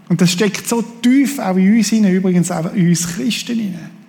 Und 0.10 0.20
das 0.20 0.30
steckt 0.30 0.68
so 0.68 0.82
tief 0.82 1.40
auch 1.40 1.56
in 1.56 1.78
uns 1.78 1.88
hinein, 1.88 2.16
übrigens 2.16 2.52
auch 2.52 2.74
in 2.74 2.90
uns 2.90 3.08
Christen 3.08 3.58
hinein. 3.58 4.03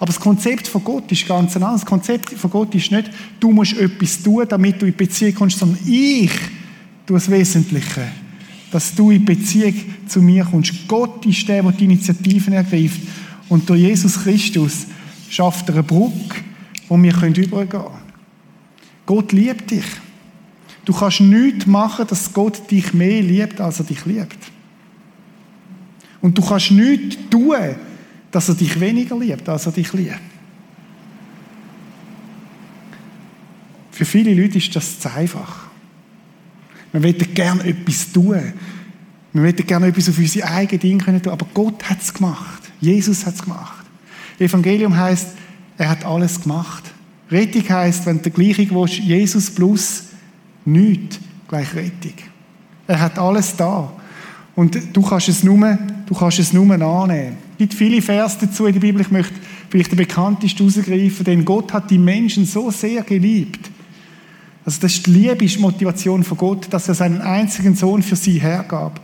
Aber 0.00 0.06
das 0.06 0.18
Konzept 0.18 0.66
von 0.66 0.82
Gott 0.82 1.12
ist 1.12 1.28
ganz 1.28 1.54
anders. 1.56 1.82
Das 1.82 1.86
Konzept 1.86 2.30
von 2.30 2.50
Gott 2.50 2.74
ist 2.74 2.90
nicht, 2.90 3.10
du 3.38 3.52
musst 3.52 3.76
etwas 3.76 4.22
tun, 4.22 4.46
damit 4.48 4.80
du 4.80 4.86
in 4.86 4.96
Beziehung 4.96 5.34
kommst, 5.34 5.58
sondern 5.58 5.78
ich 5.86 6.30
tue 7.06 7.18
das 7.18 7.30
Wesentliche. 7.30 8.08
Dass 8.72 8.94
du 8.94 9.10
in 9.10 9.26
Beziehung 9.26 9.74
zu 10.06 10.22
mir 10.22 10.44
kommst. 10.44 10.88
Gott 10.88 11.26
ist 11.26 11.46
der, 11.46 11.62
der 11.62 11.72
die 11.72 11.84
Initiativen 11.84 12.54
ergreift. 12.54 12.98
Und 13.50 13.68
durch 13.68 13.80
Jesus 13.82 14.22
Christus 14.22 14.86
schafft 15.28 15.68
er 15.68 15.74
eine 15.74 15.82
Brücke, 15.82 16.36
wo 16.88 16.96
wir 16.96 17.14
übergehen 17.14 17.68
können. 17.68 17.84
Gott 19.04 19.32
liebt 19.32 19.70
dich. 19.70 19.84
Du 20.86 20.94
kannst 20.94 21.20
nichts 21.20 21.66
machen, 21.66 22.06
dass 22.08 22.32
Gott 22.32 22.70
dich 22.70 22.94
mehr 22.94 23.20
liebt, 23.20 23.60
als 23.60 23.80
er 23.80 23.84
dich 23.84 24.06
liebt. 24.06 24.38
Und 26.22 26.38
du 26.38 26.42
kannst 26.42 26.70
nichts 26.70 27.18
tun, 27.28 27.54
dass 28.30 28.48
er 28.48 28.54
dich 28.54 28.78
weniger 28.78 29.18
liebt, 29.18 29.48
als 29.48 29.66
er 29.66 29.72
dich 29.72 29.92
liebt. 29.92 30.20
Für 33.90 34.04
viele 34.04 34.34
Leute 34.34 34.58
ist 34.58 34.74
das 34.74 34.98
zu 34.98 35.12
einfach. 35.12 35.66
Wir 36.92 37.00
möchten 37.00 37.34
gerne 37.34 37.64
etwas 37.64 38.12
tun. 38.12 38.52
Wir 39.32 39.42
möchten 39.42 39.66
gerne 39.66 39.88
etwas 39.88 40.08
auf 40.08 40.18
unsere 40.18 40.48
eigenen 40.48 40.80
Dinge 40.80 41.22
tun, 41.22 41.32
aber 41.32 41.46
Gott 41.52 41.88
hat 41.88 42.00
es 42.00 42.12
gemacht. 42.12 42.70
Jesus 42.80 43.26
hat 43.26 43.34
es 43.34 43.42
gemacht. 43.42 43.84
Evangelium 44.38 44.96
heißt, 44.96 45.28
er 45.76 45.90
hat 45.90 46.04
alles 46.04 46.40
gemacht. 46.40 46.84
Rettung 47.30 47.68
heißt, 47.68 48.06
wenn 48.06 48.22
du 48.22 48.30
Gleichung 48.30 48.68
willst, 48.70 48.98
Jesus 48.98 49.50
plus 49.50 50.04
nichts 50.64 51.18
gleich 51.46 51.74
Rettung. 51.74 52.14
Er 52.86 53.00
hat 53.00 53.18
alles 53.18 53.54
da. 53.54 53.92
Und 54.56 54.96
du 54.96 55.02
kannst 55.02 55.28
es 55.28 55.44
nur, 55.44 55.78
du 56.06 56.14
kannst 56.14 56.38
es 56.38 56.52
nur 56.52 56.72
annehmen. 56.72 57.49
Gibt 57.60 57.74
viele 57.74 58.00
Vers 58.00 58.38
dazu 58.38 58.64
in 58.64 58.72
der 58.72 58.80
Bibel. 58.80 59.02
Ich 59.02 59.10
möchte 59.10 59.34
vielleicht 59.68 59.92
den 59.92 59.98
bekanntesten 59.98 60.66
herausgreifen, 60.66 61.26
denn 61.26 61.44
Gott 61.44 61.74
hat 61.74 61.90
die 61.90 61.98
Menschen 61.98 62.46
so 62.46 62.70
sehr 62.70 63.02
geliebt. 63.02 63.70
Also 64.64 64.80
das 64.80 64.94
ist 64.94 65.06
die 65.06 65.10
Liebe, 65.10 65.44
ist 65.44 65.60
Motivation 65.60 66.24
von 66.24 66.38
Gott, 66.38 66.68
dass 66.70 66.88
er 66.88 66.94
seinen 66.94 67.20
einzigen 67.20 67.74
Sohn 67.74 68.02
für 68.02 68.16
sie 68.16 68.40
hergab. 68.40 68.98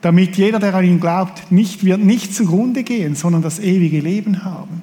Damit 0.00 0.36
jeder, 0.36 0.58
der 0.58 0.74
an 0.74 0.84
ihn 0.84 0.98
glaubt, 0.98 1.52
nicht, 1.52 1.84
wird 1.84 2.00
nicht 2.00 2.34
zugrunde 2.34 2.82
gehen, 2.82 3.14
sondern 3.14 3.42
das 3.42 3.60
ewige 3.60 4.00
Leben 4.00 4.42
haben. 4.42 4.82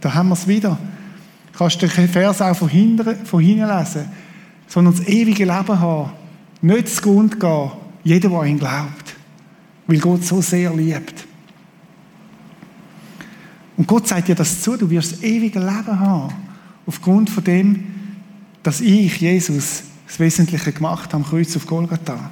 Da 0.00 0.14
haben 0.14 0.30
wir 0.30 0.32
es 0.32 0.48
wieder. 0.48 0.78
Du 1.52 1.58
kannst 1.58 1.82
den 1.82 1.90
Vers 1.90 2.40
auch 2.40 2.56
von 2.56 2.70
hinten 2.70 3.04
lesen. 3.06 4.06
Sondern 4.68 4.96
das 4.96 5.06
ewige 5.06 5.44
Leben 5.44 5.80
haben. 5.80 6.12
Nicht 6.62 6.88
zugrunde 6.88 7.36
gehen. 7.36 7.72
Jeder, 8.04 8.30
der 8.30 8.38
an 8.38 8.48
ihn 8.48 8.58
glaubt 8.58 9.16
weil 9.86 9.98
Gott 9.98 10.24
so 10.24 10.40
sehr 10.40 10.72
liebt. 10.74 11.26
Und 13.76 13.86
Gott 13.86 14.08
sagt 14.08 14.28
dir 14.28 14.34
das 14.34 14.60
zu, 14.60 14.76
du 14.76 14.90
wirst 14.90 15.22
ewige 15.22 15.58
Leben 15.58 15.98
haben, 15.98 16.32
aufgrund 16.86 17.30
von 17.30 17.44
dem, 17.44 17.84
dass 18.62 18.80
ich, 18.80 19.20
Jesus, 19.20 19.84
das 20.06 20.20
Wesentliche 20.20 20.72
gemacht 20.72 21.12
habe 21.12 21.24
am 21.24 21.24
Kreuz 21.24 21.56
auf 21.56 21.66
Golgatha. 21.66 22.30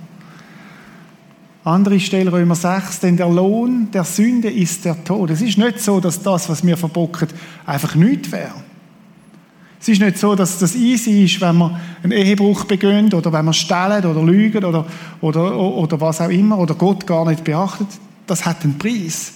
Andere 1.65 2.01
Stelle, 2.01 2.33
Römer 2.33 2.55
6, 2.55 3.01
denn 3.01 3.17
der 3.17 3.29
Lohn 3.29 3.91
der 3.91 4.05
Sünde 4.05 4.51
ist 4.51 4.85
der 4.85 5.03
Tod. 5.05 5.31
Es 5.31 5.43
ist 5.43 5.59
nicht 5.59 5.81
so, 5.81 6.01
dass 6.01 6.23
das, 6.23 6.49
was 6.49 6.65
wir 6.65 6.77
verbocken, 6.77 7.29
einfach 7.67 7.95
nichts 7.95 8.33
wäre. 8.33 8.55
Es 9.81 9.89
ist 9.89 10.01
nicht 10.01 10.19
so, 10.19 10.35
dass 10.35 10.59
das 10.59 10.75
easy 10.75 11.25
ist, 11.25 11.41
wenn 11.41 11.57
man 11.57 11.81
einen 12.03 12.13
Ehebruch 12.13 12.65
begönnt 12.65 13.15
oder 13.15 13.33
wenn 13.33 13.47
man 13.47 13.55
stehlen 13.55 14.05
oder 14.05 14.23
lügen 14.23 14.63
oder, 14.65 14.87
oder, 15.23 15.57
oder 15.57 16.01
was 16.01 16.21
auch 16.21 16.29
immer 16.29 16.59
oder 16.59 16.75
Gott 16.75 17.07
gar 17.07 17.27
nicht 17.27 17.45
beachtet. 17.45 17.89
Das 18.27 18.45
hat 18.45 18.63
einen 18.63 18.77
Preis. 18.77 19.33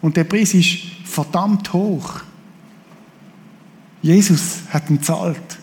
Und 0.00 0.16
der 0.16 0.24
Preis 0.24 0.54
ist 0.54 0.78
verdammt 1.04 1.72
hoch. 1.72 2.20
Jesus 4.00 4.60
hat 4.70 4.88
ihn 4.90 5.02
zahlt. 5.02 5.58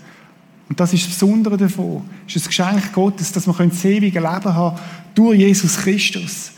Und 0.67 0.79
das 0.79 0.93
ist 0.93 1.05
das 1.05 1.13
Besondere 1.13 1.57
davon. 1.57 2.03
Es 2.27 2.35
ist 2.35 2.45
ein 2.45 2.47
Geschenk 2.47 2.93
Gottes, 2.93 3.31
dass 3.31 3.47
wir 3.47 3.53
das 3.53 3.85
ewige 3.85 4.19
Leben 4.19 4.55
haben 4.55 4.79
durch 5.13 5.39
Jesus 5.39 5.77
Christus. 5.77 6.51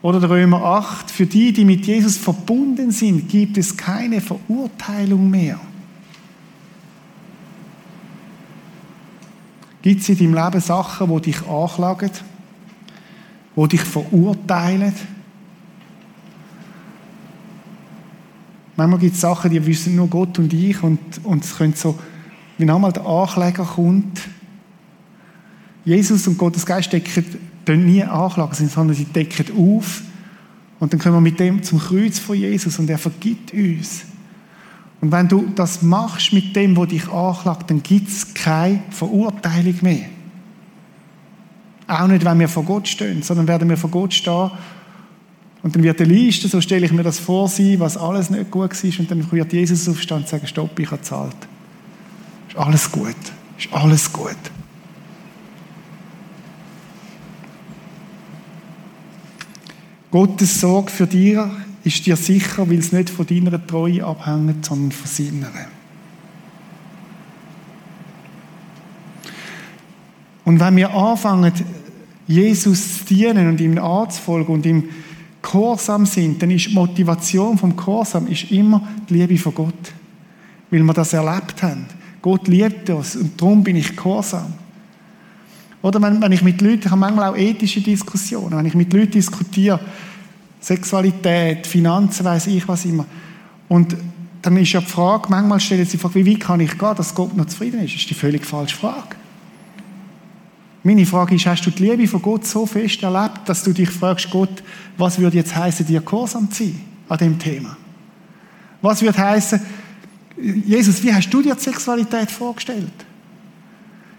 Oder 0.00 0.20
der 0.20 0.30
Römer 0.30 0.62
8, 0.62 1.10
für 1.10 1.26
die, 1.26 1.52
die 1.52 1.64
mit 1.64 1.86
Jesus 1.86 2.16
verbunden 2.16 2.90
sind, 2.90 3.28
gibt 3.28 3.58
es 3.58 3.76
keine 3.76 4.20
Verurteilung 4.20 5.28
mehr. 5.28 5.58
Gibt 9.82 10.00
es 10.00 10.08
in 10.08 10.18
deinem 10.18 10.34
Leben 10.34 10.60
Sachen, 10.60 11.14
die 11.14 11.30
dich 11.30 11.46
anklagen, 11.46 12.10
die 13.56 13.68
dich 13.68 13.80
verurteilen? 13.80 14.92
Manchmal 18.78 19.00
gibt 19.00 19.16
es 19.16 19.20
Sachen, 19.22 19.50
die 19.50 19.66
wissen 19.66 19.96
nur 19.96 20.06
Gott 20.06 20.38
und 20.38 20.52
ich 20.52 20.80
und, 20.84 21.00
und 21.24 21.44
es 21.44 21.56
könnte 21.56 21.76
so, 21.76 21.98
wenn 22.58 22.70
einmal 22.70 22.92
der 22.92 23.04
Ankläger 23.04 23.64
kommt, 23.64 24.20
Jesus 25.84 26.28
und 26.28 26.38
Gottes 26.38 26.64
Geist 26.64 26.92
decken 26.92 27.24
nie 27.66 28.04
Anklagen, 28.04 28.68
sondern 28.68 28.94
sie 28.94 29.06
decken 29.06 29.46
auf 29.58 30.02
und 30.78 30.92
dann 30.92 31.00
kommen 31.00 31.16
wir 31.16 31.20
mit 31.20 31.40
dem 31.40 31.60
zum 31.64 31.80
Kreuz 31.80 32.20
von 32.20 32.36
Jesus 32.36 32.78
und 32.78 32.88
er 32.88 32.98
vergibt 32.98 33.52
uns. 33.52 34.04
Und 35.00 35.10
wenn 35.10 35.26
du 35.26 35.50
das 35.56 35.82
machst 35.82 36.32
mit 36.32 36.54
dem, 36.54 36.76
wo 36.76 36.86
dich 36.86 37.08
anklagt, 37.08 37.72
dann 37.72 37.82
gibt 37.82 38.08
es 38.08 38.32
keine 38.32 38.84
Verurteilung 38.90 39.74
mehr. 39.80 40.06
Auch 41.88 42.06
nicht, 42.06 42.24
wenn 42.24 42.38
wir 42.38 42.48
vor 42.48 42.62
Gott 42.62 42.86
stehen, 42.86 43.24
sondern 43.24 43.48
werden 43.48 43.68
wir 43.68 43.76
vor 43.76 43.90
Gott 43.90 44.14
stehen 44.14 44.52
und 45.62 45.74
dann 45.74 45.82
wird 45.82 46.00
eine 46.00 46.12
Liste, 46.12 46.48
so 46.48 46.60
stelle 46.60 46.86
ich 46.86 46.92
mir 46.92 47.02
das 47.02 47.18
vor, 47.18 47.48
sein, 47.48 47.80
was 47.80 47.96
alles 47.96 48.30
nicht 48.30 48.50
gut 48.50 48.70
war 48.70 49.00
und 49.00 49.10
dann 49.10 49.32
wird 49.32 49.52
Jesus 49.52 49.88
aufstehen 49.88 50.18
und 50.18 50.28
sagen, 50.28 50.46
stopp, 50.46 50.78
ich 50.78 50.86
habe 50.86 50.98
gezahlt. 50.98 51.36
Ist 52.48 52.56
alles 52.56 52.90
gut. 52.90 53.16
Ist 53.58 53.72
alles 53.72 54.12
gut. 54.12 54.36
Gottes 60.10 60.60
Sorge 60.60 60.90
für 60.90 61.06
dich 61.06 61.38
ist 61.84 62.06
dir 62.06 62.16
sicher, 62.16 62.68
weil 62.68 62.78
es 62.78 62.92
nicht 62.92 63.10
von 63.10 63.26
deiner 63.26 63.64
Treue 63.66 64.04
abhängt, 64.04 64.64
sondern 64.64 64.92
von 64.92 65.06
seiner. 65.06 65.50
Und 70.44 70.60
wenn 70.60 70.76
wir 70.76 70.94
anfangen, 70.94 71.52
Jesus 72.26 72.98
zu 72.98 73.04
dienen 73.04 73.48
und 73.48 73.60
ihm 73.60 73.76
anzufolgen 73.78 74.54
und 74.54 74.66
ihm 74.66 74.88
Gehorsam 75.42 76.04
sind, 76.04 76.42
dann 76.42 76.50
ist 76.50 76.66
die 76.66 76.74
Motivation 76.74 77.56
vom 77.56 77.76
Gehorsam 77.76 78.26
ist 78.26 78.50
immer 78.50 78.86
die 79.08 79.14
Liebe 79.14 79.38
von 79.38 79.54
Gott. 79.54 79.92
Weil 80.70 80.82
wir 80.82 80.92
das 80.92 81.12
erlebt 81.12 81.62
haben. 81.62 81.86
Gott 82.20 82.48
liebt 82.48 82.90
uns 82.90 83.16
und 83.16 83.40
darum 83.40 83.62
bin 83.62 83.76
ich 83.76 83.96
gehorsam. 83.96 84.52
Oder 85.80 86.02
wenn, 86.02 86.20
wenn 86.20 86.32
ich 86.32 86.42
mit 86.42 86.60
Leuten, 86.60 86.82
ich 86.84 86.90
habe 86.90 87.00
manchmal 87.00 87.30
auch 87.30 87.36
ethische 87.36 87.80
Diskussionen, 87.80 88.58
wenn 88.58 88.66
ich 88.66 88.74
mit 88.74 88.92
Leuten 88.92 89.12
diskutiere, 89.12 89.80
Sexualität, 90.60 91.66
Finanzen, 91.66 92.24
weiß 92.24 92.48
ich 92.48 92.66
was 92.66 92.84
immer. 92.84 93.06
Und 93.68 93.96
dann 94.42 94.56
ist 94.56 94.72
ja 94.72 94.80
die 94.80 94.86
Frage, 94.86 95.28
manchmal 95.30 95.60
stellen 95.60 95.84
sie 95.84 95.92
die 95.92 95.98
Frage, 95.98 96.16
wie 96.16 96.32
weit 96.32 96.40
kann 96.40 96.60
ich 96.60 96.76
gehen, 96.76 96.94
dass 96.96 97.14
Gott 97.14 97.36
noch 97.36 97.46
zufrieden 97.46 97.80
ist? 97.80 97.94
Das 97.94 98.00
ist 98.02 98.10
die 98.10 98.14
völlig 98.14 98.44
falsche 98.44 98.76
Frage. 98.76 99.16
Meine 100.82 101.06
Frage 101.06 101.34
ist, 101.34 101.46
hast 101.46 101.66
du 101.66 101.70
die 101.70 101.84
Liebe 101.84 102.06
von 102.06 102.22
Gott 102.22 102.46
so 102.46 102.64
fest 102.64 103.02
erlebt, 103.02 103.40
dass 103.46 103.64
du 103.64 103.72
dich 103.72 103.90
fragst, 103.90 104.30
Gott, 104.30 104.62
was 104.96 105.18
würde 105.18 105.36
jetzt 105.36 105.54
heißen, 105.54 105.84
dir 105.86 106.00
gehorsam 106.00 106.50
zu 106.50 106.64
sein 106.64 106.80
an 107.08 107.18
dem 107.18 107.38
Thema? 107.38 107.76
Was 108.80 109.02
würde 109.02 109.18
heißen, 109.18 109.60
Jesus, 110.40 111.02
wie 111.02 111.12
hast 111.12 111.30
du 111.30 111.42
dir 111.42 111.56
die 111.56 111.60
Sexualität 111.60 112.30
vorgestellt? 112.30 112.92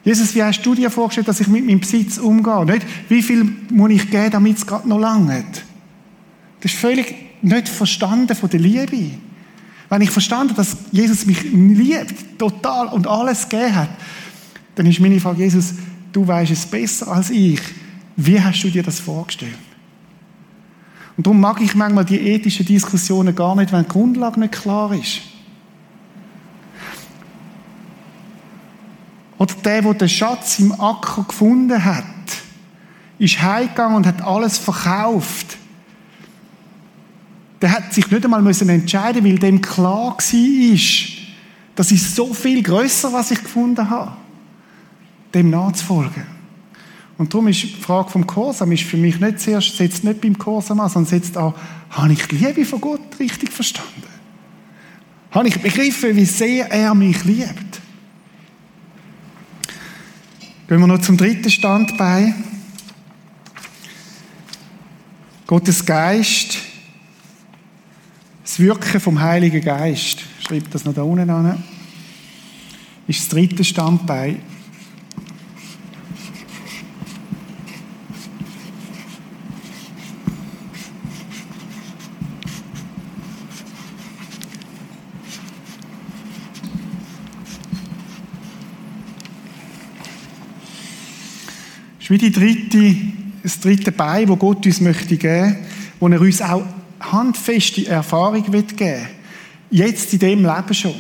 Jesus, 0.03 0.35
wie 0.35 0.43
hast 0.43 0.61
du 0.63 0.75
dir 0.75 0.89
vorgestellt, 0.89 1.27
dass 1.27 1.39
ich 1.39 1.47
mit 1.47 1.65
meinem 1.65 1.79
Besitz 1.79 2.17
umgehe? 2.17 2.65
Nicht, 2.65 2.85
wie 3.09 3.21
viel 3.21 3.43
muss 3.71 3.91
ich 3.91 4.09
geben, 4.09 4.31
damit 4.31 4.57
es 4.57 4.65
gerade 4.65 4.87
noch 4.87 4.99
lange 4.99 5.43
Das 6.61 6.71
ist 6.71 6.79
völlig 6.79 7.15
nicht 7.41 7.69
verstanden 7.69 8.35
von 8.35 8.49
der 8.49 8.59
Liebe. 8.59 9.11
Wenn 9.89 10.01
ich 10.01 10.11
verstanden 10.11 10.55
dass 10.55 10.77
Jesus 10.91 11.25
mich 11.25 11.43
liebt, 11.43 12.37
total 12.37 12.87
und 12.87 13.07
alles 13.07 13.47
gegeben 13.49 13.75
hat, 13.75 13.89
dann 14.75 14.85
ist 14.85 14.99
meine 14.99 15.19
Frage, 15.19 15.43
Jesus, 15.43 15.73
du 16.11 16.27
weißt 16.27 16.51
es 16.51 16.65
besser 16.65 17.07
als 17.07 17.29
ich. 17.29 17.61
Wie 18.15 18.39
hast 18.39 18.63
du 18.63 18.69
dir 18.69 18.83
das 18.83 18.99
vorgestellt? 18.99 19.57
Und 21.15 21.25
darum 21.25 21.39
mag 21.39 21.61
ich 21.61 21.75
manchmal 21.75 22.05
die 22.05 22.19
ethischen 22.19 22.65
Diskussionen 22.65 23.35
gar 23.35 23.55
nicht, 23.55 23.71
wenn 23.71 23.83
die 23.83 23.89
Grundlage 23.89 24.39
nicht 24.39 24.53
klar 24.53 24.93
ist. 24.93 25.21
Oder 29.37 29.53
der, 29.63 29.81
der 29.81 29.93
den 29.93 30.09
Schatz 30.09 30.59
im 30.59 30.71
Acker 30.79 31.23
gefunden 31.23 31.83
hat, 31.83 32.03
ist 33.19 33.41
heimgegangen 33.41 33.97
und 33.97 34.07
hat 34.07 34.21
alles 34.21 34.57
verkauft. 34.57 35.57
Der 37.61 37.71
hat 37.71 37.93
sich 37.93 38.09
nicht 38.09 38.23
einmal 38.23 38.45
entscheiden 38.47 39.23
weil 39.23 39.39
dem 39.39 39.61
klar 39.61 40.17
war, 40.17 40.17
das 41.75 41.91
ist 41.91 42.15
so 42.15 42.33
viel 42.33 42.63
größer, 42.63 43.11
was 43.13 43.31
ich 43.31 43.41
gefunden 43.41 43.89
habe 43.89 44.18
dem 45.33 45.49
nachzufolgen. 45.49 46.39
Und 47.17 47.33
darum 47.33 47.49
ist 47.49 47.63
die 47.63 47.67
Frage 47.67 48.09
vom 48.09 48.25
Gehorsam 48.25 48.71
ist 48.71 48.83
für 48.83 48.95
mich 48.95 49.19
nicht 49.19 49.41
zuerst, 49.41 49.75
setzt 49.75 50.03
nicht 50.03 50.21
beim 50.21 50.37
Gehorsam 50.37 50.79
an, 50.79 50.89
sondern 50.89 51.09
setzt 51.09 51.35
an, 51.35 51.53
habe 51.89 52.13
ich 52.13 52.25
die 52.27 52.37
Liebe 52.37 52.63
von 52.63 52.79
Gott 52.79 53.19
richtig 53.19 53.51
verstanden? 53.51 54.03
Habe 55.31 55.47
ich 55.49 55.59
begriffen, 55.59 56.15
wie 56.15 56.25
sehr 56.25 56.71
er 56.71 56.95
mich 56.95 57.23
liebt? 57.25 57.81
Gehen 60.67 60.79
wir 60.79 60.87
noch 60.87 61.01
zum 61.01 61.17
dritten 61.17 61.49
Standbein. 61.49 62.43
Gottes 65.45 65.85
Geist, 65.85 66.59
das 68.43 68.59
Wirken 68.59 68.99
vom 68.99 69.19
Heiligen 69.19 69.61
Geist. 69.61 70.19
Schreibt 70.39 70.73
das 70.73 70.85
noch 70.85 70.93
da 70.93 71.01
unten 71.01 71.29
an. 71.29 71.63
Ist 73.07 73.19
das 73.19 73.29
dritte 73.29 73.63
Standbein. 73.63 74.41
Wie 92.09 92.17
die 92.17 92.31
dritte, 92.31 92.95
das 93.43 93.59
dritte 93.59 93.91
Bein, 93.91 94.27
wo 94.27 94.35
Gott 94.35 94.65
uns 94.65 94.81
möchte 94.81 95.15
geben, 95.15 95.57
wo 95.99 96.07
er 96.07 96.19
uns 96.19 96.41
auch 96.41 96.65
handfeste 96.99 97.87
Erfahrung 97.87 98.51
wird 98.51 98.75
geben. 98.75 99.07
Jetzt 99.69 100.11
in 100.13 100.19
dem 100.19 100.43
Leben 100.43 100.73
schon. 100.73 100.95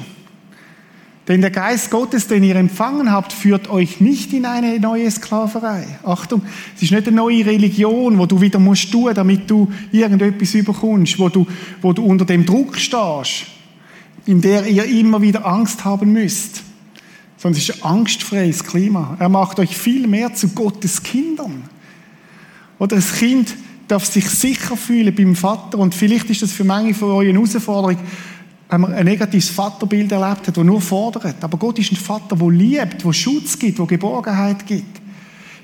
Denn 1.27 1.41
der 1.41 1.51
Geist 1.51 1.91
Gottes, 1.91 2.27
den 2.27 2.43
ihr 2.43 2.55
empfangen 2.55 3.11
habt, 3.11 3.33
führt 3.33 3.69
euch 3.69 3.99
nicht 3.99 4.33
in 4.33 4.45
eine 4.45 4.79
neue 4.79 5.09
Sklaverei. 5.11 5.85
Achtung, 6.03 6.41
es 6.75 6.83
ist 6.83 6.91
nicht 6.91 7.07
eine 7.07 7.15
neue 7.15 7.45
Religion, 7.45 8.17
wo 8.17 8.25
du 8.25 8.41
wieder 8.41 8.57
musst 8.57 8.91
tun, 8.91 9.11
damit 9.13 9.49
du 9.49 9.71
irgendetwas 9.91 10.55
überkommst, 10.55 11.19
wo 11.19 11.29
du, 11.29 11.45
wo 11.81 11.93
du 11.93 12.03
unter 12.03 12.25
dem 12.25 12.45
Druck 12.45 12.77
stehst, 12.77 13.45
in 14.25 14.41
der 14.41 14.65
ihr 14.67 14.85
immer 14.85 15.21
wieder 15.21 15.45
Angst 15.45 15.85
haben 15.85 16.13
müsst 16.13 16.63
sondern 17.39 17.57
es 17.57 17.69
ist 17.69 17.83
ein 17.83 17.89
angstfreies 17.89 18.63
Klima. 18.63 19.15
Er 19.17 19.29
macht 19.29 19.59
euch 19.59 19.75
viel 19.75 20.07
mehr 20.07 20.33
zu 20.35 20.49
Gottes 20.49 21.01
Kindern. 21.01 21.63
Oder 22.77 22.97
das 22.97 23.13
Kind 23.13 23.55
darf 23.87 24.05
sich 24.05 24.29
sicher 24.29 24.77
fühlen 24.77 25.15
beim 25.15 25.35
Vater 25.35 25.79
und 25.79 25.95
vielleicht 25.95 26.29
ist 26.29 26.41
das 26.41 26.51
für 26.51 26.65
manche 26.65 26.93
von 26.93 27.11
euch 27.11 27.29
eine 27.29 27.39
Herausforderung, 27.39 27.97
wenn 28.69 28.81
man 28.81 28.93
ein 28.93 29.05
negatives 29.05 29.49
Vaterbild 29.49 30.11
erlebt 30.11 30.47
hat, 30.47 30.57
das 30.57 30.63
nur 30.63 30.81
fordert. 30.81 31.43
Aber 31.43 31.57
Gott 31.57 31.79
ist 31.79 31.91
ein 31.91 31.95
Vater, 31.95 32.35
der 32.35 32.49
liebt, 32.49 33.03
der 33.03 33.13
Schutz 33.13 33.57
gibt, 33.57 33.79
der 33.79 33.85
Geborgenheit 33.87 34.67
gibt. 34.67 35.01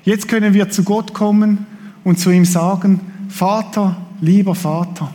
Jetzt 0.02 0.28
können 0.28 0.54
wir 0.54 0.70
zu 0.70 0.82
Gott 0.82 1.12
kommen 1.12 1.66
und 2.04 2.18
zu 2.18 2.30
ihm 2.30 2.44
sagen, 2.44 3.00
Vater, 3.28 3.96
lieber 4.20 4.54
Vater. 4.54 5.12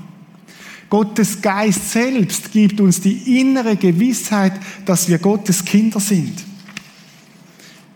Gottes 0.89 1.41
Geist 1.41 1.91
selbst 1.91 2.51
gibt 2.51 2.79
uns 2.79 3.01
die 3.01 3.39
innere 3.39 3.77
Gewissheit, 3.77 4.53
dass 4.85 5.09
wir 5.09 5.17
Gottes 5.17 5.65
Kinder 5.65 5.99
sind. 5.99 6.50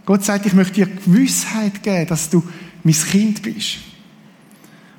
Gott 0.05 0.23
sagt, 0.23 0.45
ich 0.45 0.53
möchte 0.53 0.73
dir 0.73 0.87
Gewissheit 0.87 1.81
geben, 1.81 2.07
dass 2.07 2.29
du 2.29 2.43
mein 2.83 2.93
Kind 2.93 3.41
bist. 3.41 3.77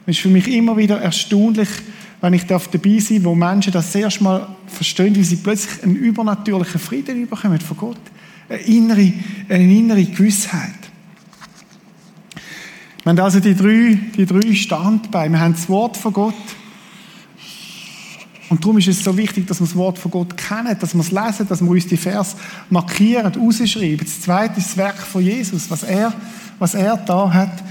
Es 0.07 0.17
ist 0.17 0.21
für 0.21 0.29
mich 0.29 0.49
immer 0.49 0.77
wieder 0.77 1.01
erstaunlich, 1.01 1.69
wenn 2.21 2.33
ich 2.33 2.45
dabei 2.47 2.99
sein 2.99 3.25
wo 3.25 3.35
Menschen 3.35 3.73
das 3.73 3.95
erste 3.95 4.25
Mal 4.25 4.49
verstehen, 4.67 5.15
wie 5.15 5.25
sie 5.25 5.37
plötzlich 5.37 5.83
einen 5.83 5.97
übernatürlichen 5.97 6.81
Frieden 6.81 7.29
bekommen 7.29 7.61
von 7.61 7.77
Gott. 7.77 8.01
Eine 8.49 8.59
innere, 8.61 9.13
eine 9.49 9.73
innere 9.73 10.05
Gewissheit. 10.05 10.75
Wir 13.03 13.11
haben 13.11 13.21
also 13.21 13.39
die 13.39 13.55
drei, 13.55 13.99
die 14.17 14.27
drei 14.27 14.55
Standbeine. 14.55 15.35
Wir 15.35 15.41
haben 15.41 15.53
das 15.53 15.69
Wort 15.69 15.97
von 15.97 16.13
Gott, 16.13 16.35
und 18.49 18.63
darum 18.63 18.79
ist 18.79 18.87
es 18.87 19.03
so 19.03 19.17
wichtig, 19.17 19.47
dass 19.47 19.61
wir 19.61 19.67
das 19.67 19.75
Wort 19.75 19.99
von 19.99 20.11
Gott 20.11 20.37
kennen, 20.37 20.77
dass 20.79 20.95
wir 20.95 21.01
es 21.01 21.11
lesen, 21.11 21.49
dass 21.49 21.61
wir 21.61 21.69
uns 21.71 21.87
die 21.87 21.97
Vers 21.97 22.37
markieren, 22.71 23.33
rausschreiben. 23.35 23.99
Das 23.99 24.21
zweite 24.21 24.61
ist 24.61 24.69
das 24.69 24.77
Werk 24.77 24.99
von 24.99 25.23
Jesus, 25.23 25.69
was 25.69 25.83
er, 25.83 26.13
was 26.59 26.75
er 26.75 26.97
da 26.97 27.33
hat. 27.33 27.65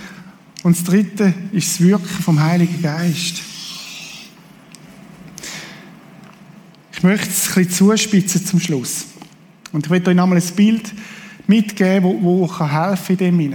Und 0.64 0.76
das 0.76 0.84
dritte 0.84 1.34
ist 1.54 1.70
das 1.70 1.82
Wirken 1.82 2.08
vom 2.08 2.44
Heiligen 2.44 2.82
Geist. 2.82 3.42
Ich 6.92 7.04
möchte 7.04 7.30
es 7.30 7.50
ein 7.50 7.66
bisschen 7.66 7.88
zuspitzen 7.88 8.46
zum 8.46 8.60
Schluss. 8.60 9.06
Und 9.72 9.86
ich 9.86 9.90
möchte 9.90 10.10
euch 10.10 10.16
nochmal 10.16 10.40
ein 10.40 10.56
Bild 10.56 10.94
mitgeben, 11.48 12.04
wo, 12.04 12.22
wo 12.22 12.68
helfen 12.68 13.18
in 13.18 13.38
dem. 13.38 13.54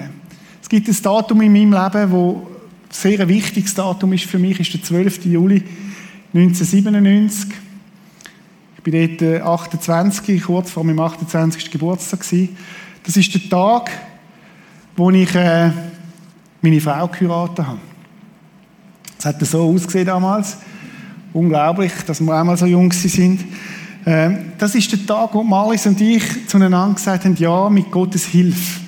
Es 0.63 0.69
gibt 0.69 0.89
ein 0.89 1.03
Datum 1.03 1.41
in 1.43 1.53
meinem 1.53 1.73
Leben, 1.73 2.13
wo 2.13 2.51
sehr 2.89 3.21
ein 3.21 3.29
wichtiges 3.29 3.75
Datum 3.75 4.13
ist 4.15 4.25
für 4.25 4.39
mich, 4.39 4.59
ist 4.59 4.73
der 4.73 4.83
12. 4.83 5.27
Juli 5.27 5.63
1997. 6.33 7.51
Ich 8.77 8.83
bin 8.85 9.17
dort 9.19 9.43
28, 9.43 10.29
äh, 10.29 10.39
kurz 10.39 10.71
vor 10.71 10.85
meinem 10.85 11.01
28. 11.01 11.71
Geburtstag. 11.71 12.21
Das 13.03 13.17
ist 13.17 13.35
der 13.35 13.49
Tag, 13.49 13.91
wo 14.97 15.11
ich 15.11 15.35
äh, 15.35 15.71
meine 16.63 16.81
Frau 16.81 17.09
geheiratet 17.09 17.67
habe. 17.67 17.79
Es 19.19 19.27
hat 19.27 19.45
so 19.45 19.63
ausgesehen 19.75 20.07
damals. 20.07 20.59
Unglaublich, 21.33 21.93
dass 22.07 22.21
wir 22.21 22.33
einmal 22.33 22.57
so 22.57 22.67
jung 22.67 22.93
sind. 22.93 23.45
Äh, 24.05 24.31
das 24.57 24.75
ist 24.77 24.93
der 24.93 25.05
Tag, 25.05 25.35
wo 25.35 25.43
Marlies 25.43 25.87
und 25.87 26.01
ich 26.01 26.47
zueinander 26.47 26.95
gesagt 26.95 27.25
haben, 27.25 27.37
ja, 27.37 27.69
mit 27.69 27.91
Gottes 27.91 28.27
Hilfe. 28.27 28.81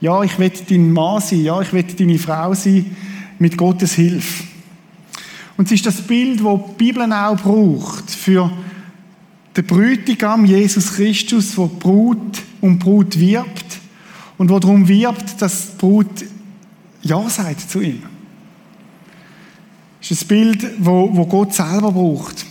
Ja, 0.00 0.22
ich 0.22 0.38
will 0.38 0.52
dein 0.68 0.92
Mann 0.92 1.20
sein. 1.20 1.42
Ja, 1.42 1.60
ich 1.60 1.72
will 1.72 1.82
deine 1.82 2.18
Frau 2.18 2.54
sein. 2.54 2.96
Mit 3.38 3.58
Gottes 3.58 3.94
Hilfe. 3.94 4.44
Und 5.56 5.66
es 5.66 5.72
ist 5.72 5.86
das 5.86 6.02
Bild, 6.02 6.40
das 6.44 6.60
die 6.68 6.84
Bibel 6.84 7.12
auch 7.12 7.36
braucht 7.36 8.10
für 8.10 8.50
den 9.56 9.66
Brütigam 9.66 10.44
Jesus 10.44 10.94
Christus, 10.94 11.56
wo 11.56 11.66
Brut 11.66 12.42
um 12.60 12.78
Brut 12.78 13.18
wirbt 13.18 13.80
und 14.36 14.50
wo 14.50 14.58
darum 14.58 14.86
wirbt, 14.86 15.40
dass 15.40 15.72
die 15.72 15.76
Brut 15.78 16.24
Ja 17.02 17.28
sagt 17.30 17.70
zu 17.70 17.80
ihm. 17.80 18.02
Das 20.00 20.10
ist 20.10 20.24
ein 20.24 20.28
Bild, 20.28 20.66
wo, 20.78 21.10
wo 21.16 21.26
Gott 21.26 21.54
selber 21.54 21.90
braucht. 21.90 22.44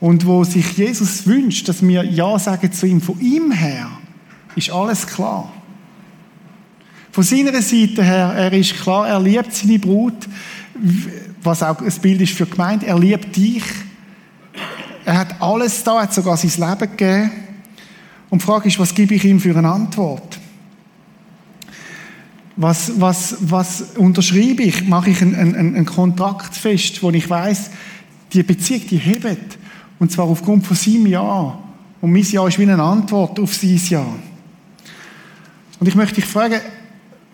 Und 0.00 0.26
wo 0.26 0.44
sich 0.44 0.76
Jesus 0.76 1.26
wünscht, 1.26 1.68
dass 1.68 1.82
wir 1.86 2.04
Ja 2.04 2.38
sagen 2.38 2.72
zu 2.72 2.86
ihm. 2.86 3.00
Von 3.00 3.20
ihm 3.20 3.50
her 3.50 3.90
ist 4.54 4.70
alles 4.70 5.06
klar. 5.06 5.52
Von 7.10 7.24
seiner 7.24 7.52
Seite 7.62 8.02
her, 8.02 8.32
er 8.36 8.52
ist 8.52 8.74
klar, 8.74 9.08
er 9.08 9.20
liebt 9.20 9.54
seine 9.54 9.78
Brut, 9.78 10.28
was 11.44 11.62
auch 11.62 11.80
ein 11.80 11.92
Bild 12.00 12.20
ist 12.22 12.32
für 12.32 12.46
die 12.46 12.52
Gemeinde, 12.52 12.86
er 12.86 12.98
liebt 12.98 13.36
dich. 13.36 13.62
Er 15.04 15.18
hat 15.18 15.40
alles 15.40 15.84
da, 15.84 16.02
hat 16.02 16.14
sogar 16.14 16.36
sein 16.36 16.50
Leben 16.50 16.90
gegeben. 16.96 17.30
Und 18.30 18.40
die 18.40 18.46
Frage 18.46 18.68
ist, 18.68 18.78
was 18.78 18.94
gebe 18.94 19.14
ich 19.14 19.24
ihm 19.24 19.38
für 19.38 19.56
eine 19.56 19.70
Antwort? 19.70 20.38
Was, 22.56 22.98
was, 23.00 23.36
was 23.40 23.82
unterschreibe 23.96 24.62
ich? 24.62 24.88
Mache 24.88 25.10
ich 25.10 25.20
einen, 25.20 25.34
einen, 25.34 25.76
einen 25.76 25.84
Kontrakt 25.84 26.54
fest, 26.54 27.02
wo 27.02 27.10
ich 27.10 27.28
weiß, 27.28 27.70
die 28.32 28.42
Beziehung, 28.42 28.86
die 28.88 28.96
hebt. 28.96 29.58
Und 29.98 30.10
zwar 30.10 30.26
aufgrund 30.26 30.66
von 30.66 30.76
seinem 30.76 31.06
Ja. 31.06 31.58
Und 32.00 32.12
mein 32.12 32.22
Ja 32.22 32.46
ist 32.46 32.58
wie 32.58 32.62
eine 32.62 32.82
Antwort 32.82 33.38
auf 33.38 33.54
sein 33.54 33.80
Ja. 33.88 34.06
Und 35.80 35.86
ich 35.86 35.94
möchte 35.94 36.16
dich 36.16 36.26
fragen, 36.26 36.60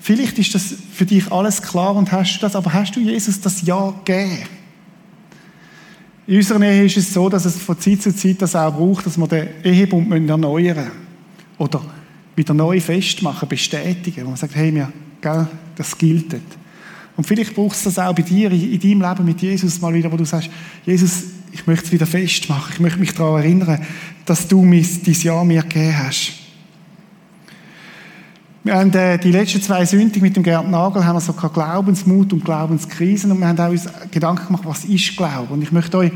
vielleicht 0.00 0.38
ist 0.38 0.54
das 0.54 0.74
für 0.92 1.06
dich 1.06 1.30
alles 1.30 1.62
klar 1.62 1.94
und 1.94 2.10
hast 2.10 2.36
du 2.36 2.40
das, 2.40 2.56
aber 2.56 2.72
hast 2.72 2.96
du 2.96 3.00
Jesus 3.00 3.40
das 3.40 3.62
Ja 3.62 3.94
gegeben? 4.04 4.38
In 6.26 6.36
unserer 6.36 6.62
Ehe 6.62 6.84
ist 6.84 6.96
es 6.96 7.12
so, 7.12 7.28
dass 7.28 7.44
es 7.44 7.56
von 7.56 7.78
Zeit 7.78 8.02
zu 8.02 8.14
Zeit 8.14 8.40
das 8.40 8.54
auch 8.54 8.72
braucht, 8.72 9.06
dass 9.06 9.18
wir 9.18 9.26
den 9.26 9.48
Ehebund 9.64 10.12
erneuern 10.30 10.76
müssen. 10.76 10.90
Oder 11.58 11.82
wieder 12.36 12.54
neu 12.54 12.80
festmachen, 12.80 13.48
bestätigen. 13.48 14.24
Wo 14.24 14.28
man 14.28 14.36
sagt, 14.36 14.54
hey, 14.54 14.70
mir, 14.70 14.92
gell, 15.20 15.48
das 15.74 15.98
gilt. 15.98 16.36
Und 17.16 17.26
vielleicht 17.26 17.54
brauchst 17.54 17.84
du 17.84 17.90
das 17.90 17.98
auch 17.98 18.14
bei 18.14 18.22
dir, 18.22 18.50
in 18.50 18.80
deinem 18.80 19.02
Leben 19.02 19.24
mit 19.24 19.42
Jesus 19.42 19.80
mal 19.80 19.92
wieder, 19.92 20.10
wo 20.12 20.16
du 20.16 20.24
sagst, 20.24 20.48
Jesus, 20.86 21.24
ich 21.52 21.66
möchte 21.66 21.86
es 21.86 21.92
wieder 21.92 22.06
festmachen. 22.06 22.74
Ich 22.74 22.80
möchte 22.80 23.00
mich 23.00 23.12
daran 23.12 23.42
erinnern, 23.42 23.84
dass 24.24 24.46
du 24.46 24.64
mein, 24.64 24.86
dein 25.04 25.14
Ja 25.14 25.42
mir 25.42 25.62
gegeben 25.62 25.98
hast. 25.98 26.39
Wir 28.62 28.74
haben 28.74 28.92
äh, 28.92 29.16
die 29.18 29.32
letzten 29.32 29.62
zwei 29.62 29.86
Sünden 29.86 30.20
mit 30.20 30.36
dem 30.36 30.42
Gerd 30.42 30.68
Nagel 30.68 31.06
haben 31.06 31.16
wir 31.16 31.20
so 31.20 31.32
Glaubensmut 31.32 32.34
und 32.34 32.44
Glaubenskrisen 32.44 33.32
und 33.32 33.38
wir 33.38 33.48
haben 33.48 33.58
auch 33.58 33.70
uns 33.70 33.88
Gedanken 34.10 34.48
gemacht, 34.48 34.64
was 34.66 34.84
ist 34.84 35.16
Glaube? 35.16 35.54
Und 35.54 35.62
ich 35.62 35.72
möchte 35.72 35.96
euch 35.96 36.12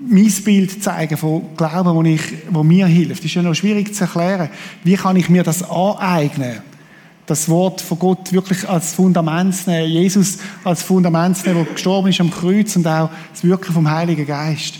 mein 0.00 0.32
Bild 0.44 0.82
zeigen 0.82 1.18
von 1.18 1.54
Glauben, 1.54 1.94
wo, 1.94 2.02
ich, 2.04 2.22
wo 2.50 2.62
mir 2.62 2.86
hilft. 2.86 3.18
Das 3.18 3.26
ist 3.26 3.34
ja 3.34 3.42
noch 3.42 3.54
schwierig 3.54 3.94
zu 3.94 4.04
erklären. 4.04 4.48
Wie 4.82 4.94
kann 4.94 5.14
ich 5.16 5.28
mir 5.28 5.42
das 5.42 5.62
aneignen? 5.62 6.60
Das 7.26 7.50
Wort 7.50 7.82
von 7.82 7.98
Gott 7.98 8.32
wirklich 8.32 8.66
als 8.66 8.94
Fundament 8.94 9.54
zu 9.54 9.70
nehmen, 9.70 9.90
Jesus 9.90 10.38
als 10.64 10.82
Fundament 10.82 11.36
zu 11.36 11.48
nehmen, 11.48 11.64
der 11.66 11.74
gestorben 11.74 12.08
ist 12.08 12.20
am 12.22 12.30
Kreuz 12.30 12.74
und 12.76 12.86
auch 12.88 13.10
das 13.30 13.44
Wirken 13.44 13.74
vom 13.74 13.90
Heiligen 13.90 14.26
Geist. 14.26 14.76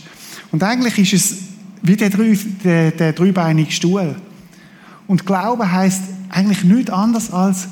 Und 0.51 0.63
eigentlich 0.63 0.99
ist 0.99 1.13
es 1.13 1.39
wie 1.83 1.97
der, 1.97 2.09
der, 2.09 2.91
der 2.93 3.13
dreibeinige 3.13 3.71
Stuhl. 3.71 4.17
Und 5.07 5.27
Glaube 5.27 5.71
heißt 5.71 6.03
eigentlich 6.33 6.65
nichts 6.65 6.91
anderes 6.91 7.31
als, 7.31 7.69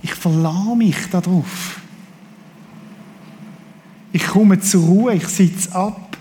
ich 0.00 0.14
verlasse 0.14 0.76
mich 0.76 0.96
darauf. 1.10 1.80
Ich 4.12 4.26
komme 4.26 4.60
zur 4.60 4.84
Ruhe, 4.84 5.14
ich 5.14 5.26
sitze 5.26 5.74
ab. 5.74 6.16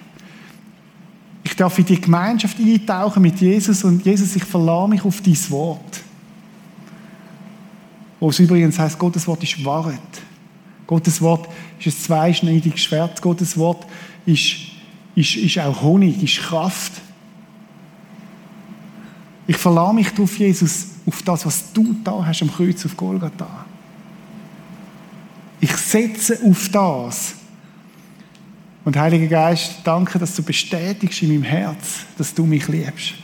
Ich 1.43 1.55
darf 1.55 1.77
in 1.79 1.85
die 1.85 2.01
Gemeinschaft 2.01 2.59
eintauchen 2.59 3.21
mit 3.21 3.39
Jesus 3.39 3.83
und 3.83 4.03
Jesus, 4.03 4.35
ich 4.35 4.43
verlasse 4.43 4.89
mich 4.89 5.05
auf 5.05 5.21
dein 5.21 5.49
Wort. 5.51 6.01
Wo 8.19 8.29
es 8.29 8.39
übrigens 8.39 8.79
heißt, 8.79 8.97
Gottes 8.97 9.27
Wort 9.27 9.43
ist 9.43 9.63
Wahrheit. 9.63 9.99
Gottes 10.87 11.21
Wort 11.21 11.47
ist 11.79 11.87
ein 11.87 12.03
zweischneidiges 12.03 12.81
Schwert. 12.81 13.21
Gottes 13.21 13.55
Wort 13.55 13.85
ist, 14.25 14.55
ist, 15.15 15.35
ist 15.35 15.59
auch 15.59 15.81
Honig, 15.81 16.21
ist 16.23 16.39
Kraft. 16.39 16.93
Ich 19.47 19.57
verlasse 19.57 19.93
mich 19.93 20.09
darauf, 20.09 20.37
Jesus, 20.37 20.87
auf 21.05 21.21
das, 21.21 21.45
was 21.45 21.71
du 21.71 21.95
da 22.03 22.25
hast 22.25 22.41
am 22.41 22.51
Kreuz 22.51 22.85
auf 22.85 22.97
Golgatha. 22.97 23.65
Ich 25.59 25.75
setze 25.77 26.39
auf 26.43 26.69
das. 26.69 27.35
Und 28.83 28.97
Heiliger 28.97 29.27
Geist, 29.27 29.79
danke, 29.83 30.19
dass 30.19 30.35
du 30.35 30.43
bestätigst 30.43 31.21
in 31.23 31.29
meinem 31.29 31.43
Herz, 31.43 32.05
dass 32.17 32.33
du 32.33 32.45
mich 32.45 32.67
liebst. 32.67 33.15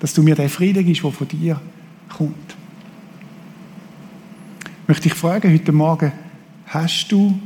Dass 0.00 0.12
du 0.12 0.22
mir 0.22 0.34
den 0.34 0.48
Frieden 0.48 0.84
gibst, 0.84 1.02
der 1.02 1.12
von 1.12 1.28
dir 1.28 1.60
kommt. 2.16 2.56
Ich 4.82 4.88
möchte 4.88 5.08
dich 5.08 5.14
fragen 5.14 5.52
heute 5.52 5.72
Morgen, 5.72 6.12
hast 6.66 7.08
du 7.08 7.36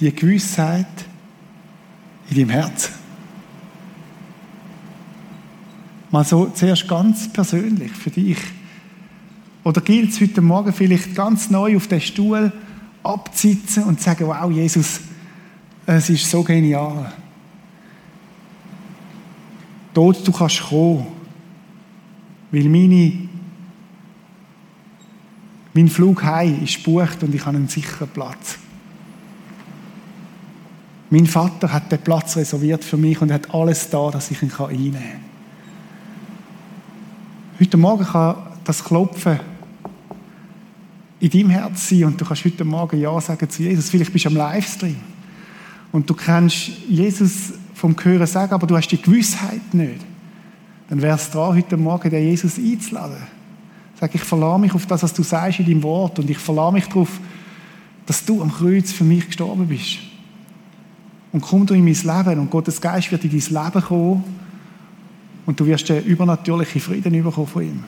die 0.00 0.14
Gewissheit 0.14 0.86
in 2.30 2.36
deinem 2.36 2.50
Herzen? 2.50 2.99
Mal 6.10 6.24
so 6.24 6.46
zuerst 6.46 6.88
ganz 6.88 7.32
persönlich 7.32 7.92
für 7.92 8.10
dich. 8.10 8.38
Oder 9.62 9.80
gilt 9.80 10.10
es 10.10 10.20
heute 10.20 10.40
Morgen 10.40 10.72
vielleicht 10.72 11.14
ganz 11.14 11.50
neu 11.50 11.76
auf 11.76 11.86
den 11.86 12.00
Stuhl 12.00 12.52
abzusitzen 13.02 13.84
und 13.84 13.98
zu 13.98 14.04
sagen, 14.04 14.26
wow, 14.26 14.50
Jesus, 14.50 15.00
es 15.86 16.10
ist 16.10 16.28
so 16.28 16.42
genial. 16.42 17.12
Tod, 19.94 20.26
du 20.26 20.32
kannst 20.32 20.62
kommen, 20.62 21.06
weil 22.50 22.68
meine, 22.68 23.28
mein 25.74 25.88
Flug 25.88 26.22
heim 26.24 26.62
ist 26.64 26.82
gebucht 26.82 27.22
und 27.22 27.34
ich 27.34 27.44
habe 27.44 27.56
einen 27.56 27.68
sicheren 27.68 28.08
Platz. 28.08 28.58
Mein 31.10 31.26
Vater 31.26 31.72
hat 31.72 31.90
den 31.90 32.00
Platz 32.00 32.36
reserviert 32.36 32.84
für 32.84 32.96
mich 32.96 33.20
und 33.20 33.32
hat 33.32 33.52
alles 33.52 33.90
da, 33.90 34.10
dass 34.10 34.30
ich 34.30 34.42
ihn 34.42 34.52
einnehmen 34.52 35.00
kann. 35.00 35.29
Heute 37.60 37.76
Morgen 37.76 38.06
kann 38.06 38.36
das 38.64 38.82
Klopfen 38.82 39.38
in 41.20 41.28
deinem 41.28 41.50
Herz 41.50 41.90
sein 41.90 42.04
und 42.04 42.18
du 42.18 42.24
kannst 42.24 42.46
heute 42.46 42.64
Morgen 42.64 42.98
Ja 42.98 43.20
sagen 43.20 43.50
zu 43.50 43.62
Jesus. 43.62 43.90
Vielleicht 43.90 44.10
bist 44.10 44.24
du 44.24 44.30
am 44.30 44.36
Livestream 44.36 44.96
und 45.92 46.08
du 46.08 46.14
kannst 46.14 46.68
Jesus 46.88 47.52
vom 47.74 47.94
Hören 48.02 48.26
sagen, 48.26 48.54
aber 48.54 48.66
du 48.66 48.74
hast 48.74 48.88
die 48.88 49.02
Gewissheit 49.02 49.74
nicht. 49.74 50.00
Dann 50.88 51.02
wäre 51.02 51.16
es 51.16 51.30
dran, 51.30 51.54
heute 51.54 51.76
Morgen 51.76 52.08
den 52.08 52.28
Jesus 52.28 52.56
einzuladen. 52.56 53.18
Sag, 54.00 54.14
ich 54.14 54.22
verlasse 54.22 54.60
mich 54.62 54.72
auf 54.72 54.86
das, 54.86 55.02
was 55.02 55.12
du 55.12 55.22
sagst 55.22 55.58
in 55.58 55.66
deinem 55.66 55.82
Wort 55.82 56.18
und 56.18 56.30
ich 56.30 56.38
verlasse 56.38 56.72
mich 56.72 56.86
darauf, 56.86 57.20
dass 58.06 58.24
du 58.24 58.40
am 58.40 58.50
Kreuz 58.50 58.90
für 58.90 59.04
mich 59.04 59.26
gestorben 59.26 59.66
bist. 59.66 59.98
Und 61.30 61.42
komm 61.42 61.66
du 61.66 61.74
in 61.74 61.84
mein 61.84 61.92
Leben 61.92 62.40
und 62.40 62.50
Gottes 62.50 62.80
Geist 62.80 63.12
wird 63.12 63.22
in 63.24 63.38
dein 63.38 63.64
Leben 63.64 63.82
kommen 63.84 64.24
und 65.46 65.58
du 65.58 65.66
wirst 65.66 65.88
den 65.88 66.04
übernatürlichen 66.04 66.80
Frieden 66.80 67.22
bekommen 67.22 67.46
von 67.46 67.62
ihm. 67.62 67.84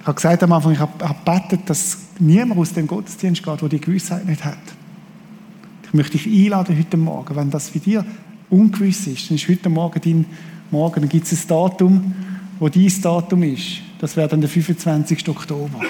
Ich 0.00 0.06
habe 0.06 0.14
gesagt 0.14 0.42
am 0.42 0.52
Anfang, 0.52 0.72
ich 0.72 0.78
habe 0.78 0.92
gebetet, 0.98 1.68
dass 1.68 1.98
niemand 2.18 2.58
aus 2.58 2.72
dem 2.72 2.86
Gottesdienst 2.86 3.42
geht, 3.42 3.60
der 3.60 3.68
die 3.68 3.80
Gewissheit 3.80 4.26
nicht 4.26 4.44
hat. 4.44 4.58
Ich 5.84 5.94
möchte 5.94 6.16
dich 6.16 6.26
einladen 6.26 6.78
heute 6.78 6.96
Morgen, 6.96 7.36
wenn 7.36 7.50
das 7.50 7.68
für 7.68 7.80
dich 7.80 7.98
ungewiss 8.48 9.06
ist, 9.06 9.28
dann 9.28 9.36
ist 9.36 9.48
heute 9.48 9.68
Morgen 9.68 10.00
dein 10.02 10.26
Morgen, 10.70 11.00
dann 11.00 11.08
gibt 11.08 11.30
es 11.30 11.32
ein 11.32 11.48
Datum, 11.48 12.14
wo 12.58 12.68
dein 12.68 12.92
Datum 13.02 13.42
ist. 13.42 13.82
Das 13.98 14.16
wäre 14.16 14.28
dann 14.28 14.40
der 14.40 14.48
25. 14.48 15.28
Oktober. 15.28 15.80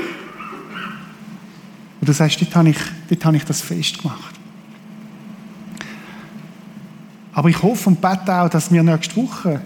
Und 2.01 2.09
du 2.09 2.13
sagst, 2.13 2.41
dort 2.41 2.57
habe 2.57 2.71
ich, 2.71 2.79
dort 3.09 3.25
habe 3.25 3.37
ich 3.37 3.45
das 3.45 3.61
festgemacht. 3.61 4.40
Aber 7.33 7.49
ich 7.49 7.63
hoffe 7.63 7.91
und 7.91 8.01
bete 8.01 8.35
auch, 8.35 8.49
dass 8.49 8.73
wir 8.73 8.83
nächste 8.83 9.17
Woche 9.17 9.61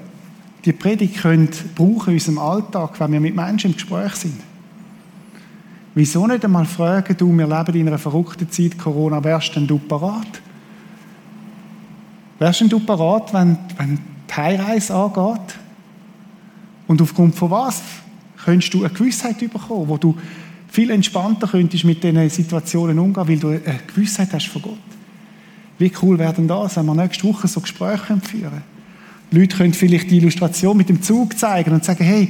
die 0.65 0.73
Predigt 0.73 1.17
können 1.19 1.51
brauchen 1.75 2.09
in 2.09 2.15
unserem 2.15 2.39
Alltag, 2.39 2.99
wenn 2.99 3.13
wir 3.13 3.21
mit 3.21 3.35
Menschen 3.35 3.71
im 3.71 3.77
Gespräch 3.77 4.15
sind. 4.15 4.41
Wieso 5.95 6.27
nicht 6.27 6.45
einmal 6.45 6.65
fragen, 6.65 7.17
du, 7.17 7.33
wir 7.37 7.47
leben 7.47 7.81
in 7.81 7.89
einer 7.89 7.99
verrückten 7.99 8.51
Zeit, 8.51 8.77
Corona, 8.79 9.23
wärst 9.23 9.55
denn 9.55 9.67
du 9.67 9.79
parat? 9.79 10.27
Wärst 12.39 12.63
denn 12.63 12.69
du 12.69 12.81
parat, 12.81 13.33
wenn, 13.33 13.57
wenn 13.77 13.99
die 14.29 14.35
Heimreise 14.35 14.95
angeht? 14.95 15.57
Und 16.87 17.01
aufgrund 17.01 17.35
von 17.37 17.51
was 17.51 17.81
könntest 18.45 18.75
du 18.75 18.85
eine 18.85 18.93
Gewissheit 18.93 19.39
bekommen, 19.39 19.89
wo 19.89 19.97
du 19.97 20.17
viel 20.69 20.91
entspannter 20.91 21.47
könntest 21.47 21.85
mit 21.85 22.03
diesen 22.03 22.29
Situationen 22.29 22.99
umgehen, 22.99 23.29
weil 23.29 23.39
du 23.39 23.49
eine 23.49 23.81
Gewissheit 23.95 24.33
hast 24.33 24.49
von 24.49 24.63
Gott. 24.63 24.79
Wie 25.79 25.93
cool 26.03 26.19
wäre 26.19 26.33
denn 26.33 26.49
das, 26.49 26.77
wenn 26.77 26.87
wir 26.87 26.95
nächste 26.95 27.25
Woche 27.25 27.49
so 27.49 27.61
Gespräche 27.61 28.19
führen? 28.23 28.63
Leute 29.31 29.57
können 29.57 29.75
vielleicht 29.75 30.11
die 30.11 30.19
Illustration 30.19 30.77
mit 30.77 30.89
dem 30.89 31.03
Zug 31.03 31.37
zeigen 31.37 31.73
und 31.73 31.85
sagen, 31.85 32.05
hey, 32.05 32.29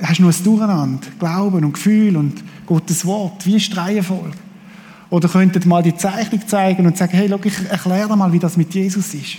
hast 0.00 0.18
du 0.18 0.22
nur 0.22 0.32
ein 0.32 0.44
Durcheinander? 0.44 1.06
Glauben 1.18 1.64
und 1.64 1.74
Gefühl 1.74 2.16
und 2.16 2.42
Gottes 2.66 3.04
Wort, 3.04 3.44
wie 3.44 3.56
ist 3.56 3.72
die 3.72 3.76
Reihenfolge? 3.76 4.36
Oder 5.10 5.28
könntet 5.28 5.66
mal 5.66 5.82
die 5.82 5.94
Zeichnung 5.94 6.46
zeigen 6.46 6.86
und 6.86 6.96
sagen, 6.96 7.12
hey, 7.16 7.28
schau, 7.28 7.38
ich 7.44 7.70
erkläre 7.70 8.08
dir 8.08 8.16
mal, 8.16 8.32
wie 8.32 8.38
das 8.38 8.56
mit 8.56 8.74
Jesus 8.74 9.12
ist. 9.14 9.36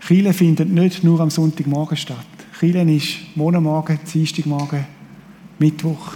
Chile 0.00 0.32
findet 0.32 0.70
nicht 0.70 1.04
nur 1.04 1.20
am 1.20 1.28
Sonntagmorgen 1.28 1.96
statt. 1.96 2.16
Chile 2.58 2.82
ist 2.90 3.36
Montagmorgen, 3.36 3.98
Dienstagmorgen, 4.12 4.86
Mittwoch, 5.58 6.14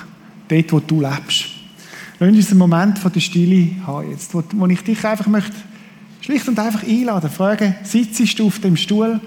dort, 0.48 0.72
wo 0.72 0.80
du 0.80 1.02
lebst. 1.02 1.51
Lass 2.22 2.36
uns 2.36 2.50
einen 2.50 2.58
Moment 2.58 3.00
von 3.00 3.12
der 3.12 3.18
Stille 3.18 3.70
haben 3.84 4.08
jetzt, 4.08 4.32
wo, 4.32 4.44
wo 4.52 4.66
ich 4.68 4.80
dich 4.84 5.04
einfach 5.04 5.26
möchte 5.26 5.56
schlicht 6.20 6.46
und 6.46 6.56
einfach 6.56 6.84
einladen, 6.84 7.28
fragen, 7.28 7.74
sitzt 7.82 8.38
du 8.38 8.46
auf 8.46 8.60
dem 8.60 8.76
Stuhl? 8.76 9.20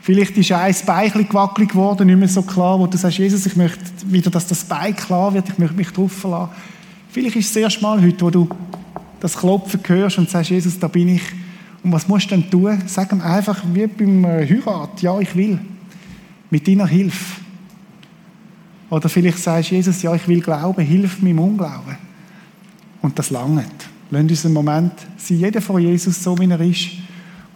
Vielleicht 0.00 0.34
ist 0.38 0.50
ein 0.50 0.74
Bein 0.86 1.12
gewackelt 1.12 1.68
geworden, 1.68 2.06
nicht 2.06 2.18
mehr 2.18 2.28
so 2.28 2.40
klar, 2.40 2.80
wo 2.80 2.86
du 2.86 2.96
sagst, 2.96 3.18
Jesus, 3.18 3.44
ich 3.44 3.54
möchte 3.56 3.82
wieder, 4.06 4.30
dass 4.30 4.46
das 4.46 4.64
Bein 4.64 4.96
klar 4.96 5.34
wird, 5.34 5.50
ich 5.50 5.58
möchte 5.58 5.76
mich 5.76 5.90
drauf 5.90 6.10
verlassen. 6.10 6.52
Vielleicht 7.10 7.36
ist 7.36 7.48
es 7.48 7.52
das 7.52 7.62
erste 7.64 7.82
Mal 7.82 8.00
heute, 8.00 8.24
wo 8.24 8.30
du 8.30 8.48
das 9.20 9.36
Klopfen 9.36 9.80
hörst 9.84 10.16
und 10.16 10.30
sagst, 10.30 10.48
Jesus, 10.48 10.78
da 10.78 10.88
bin 10.88 11.08
ich. 11.08 11.22
Und 11.82 11.92
was 11.92 12.08
musst 12.08 12.30
du 12.30 12.36
dann 12.36 12.48
tun? 12.48 12.82
Sag 12.86 13.12
ihm 13.12 13.20
einfach, 13.20 13.62
wie 13.74 13.86
beim 13.86 14.24
äh, 14.24 14.48
Heirat, 14.48 15.02
ja, 15.02 15.20
ich 15.20 15.36
will. 15.36 15.58
Mit 16.48 16.66
deiner 16.66 16.86
Hilfe. 16.86 17.43
Oder 18.94 19.08
vielleicht 19.08 19.40
sagst 19.40 19.72
du, 19.72 19.74
Jesus, 19.74 20.02
ja, 20.02 20.14
ich 20.14 20.28
will 20.28 20.40
glauben, 20.40 20.80
hilf 20.80 21.20
mir 21.20 21.30
im 21.30 21.40
Unglauben. 21.40 21.96
Und 23.02 23.18
das 23.18 23.30
langt. 23.30 23.88
Lass 24.12 24.22
uns 24.22 24.44
einen 24.44 24.54
Moment 24.54 24.92
sein, 25.16 25.38
jeder 25.38 25.60
von 25.60 25.82
Jesus 25.82 26.22
so, 26.22 26.38
wie 26.38 26.48
er 26.48 26.60
ist. 26.60 26.90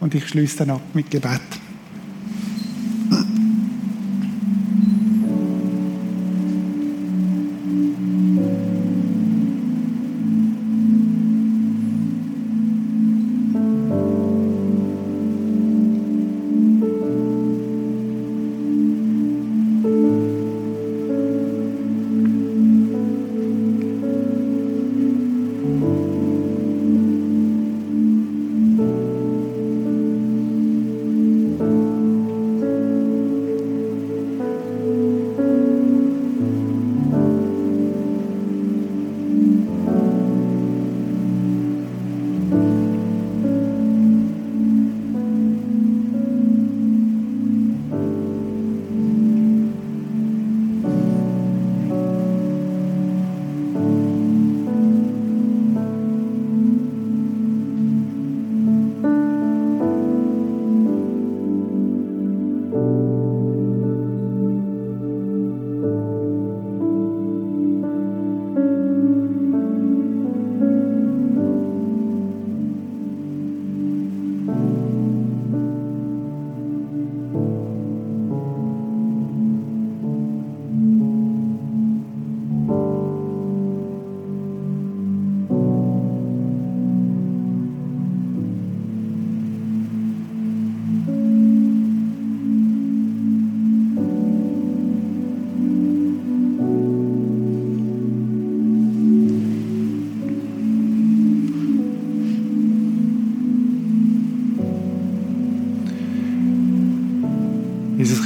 Und 0.00 0.16
ich 0.16 0.26
schließe 0.26 0.56
dann 0.56 0.70
ab 0.70 0.80
mit 0.94 1.08
Gebet. 1.08 1.40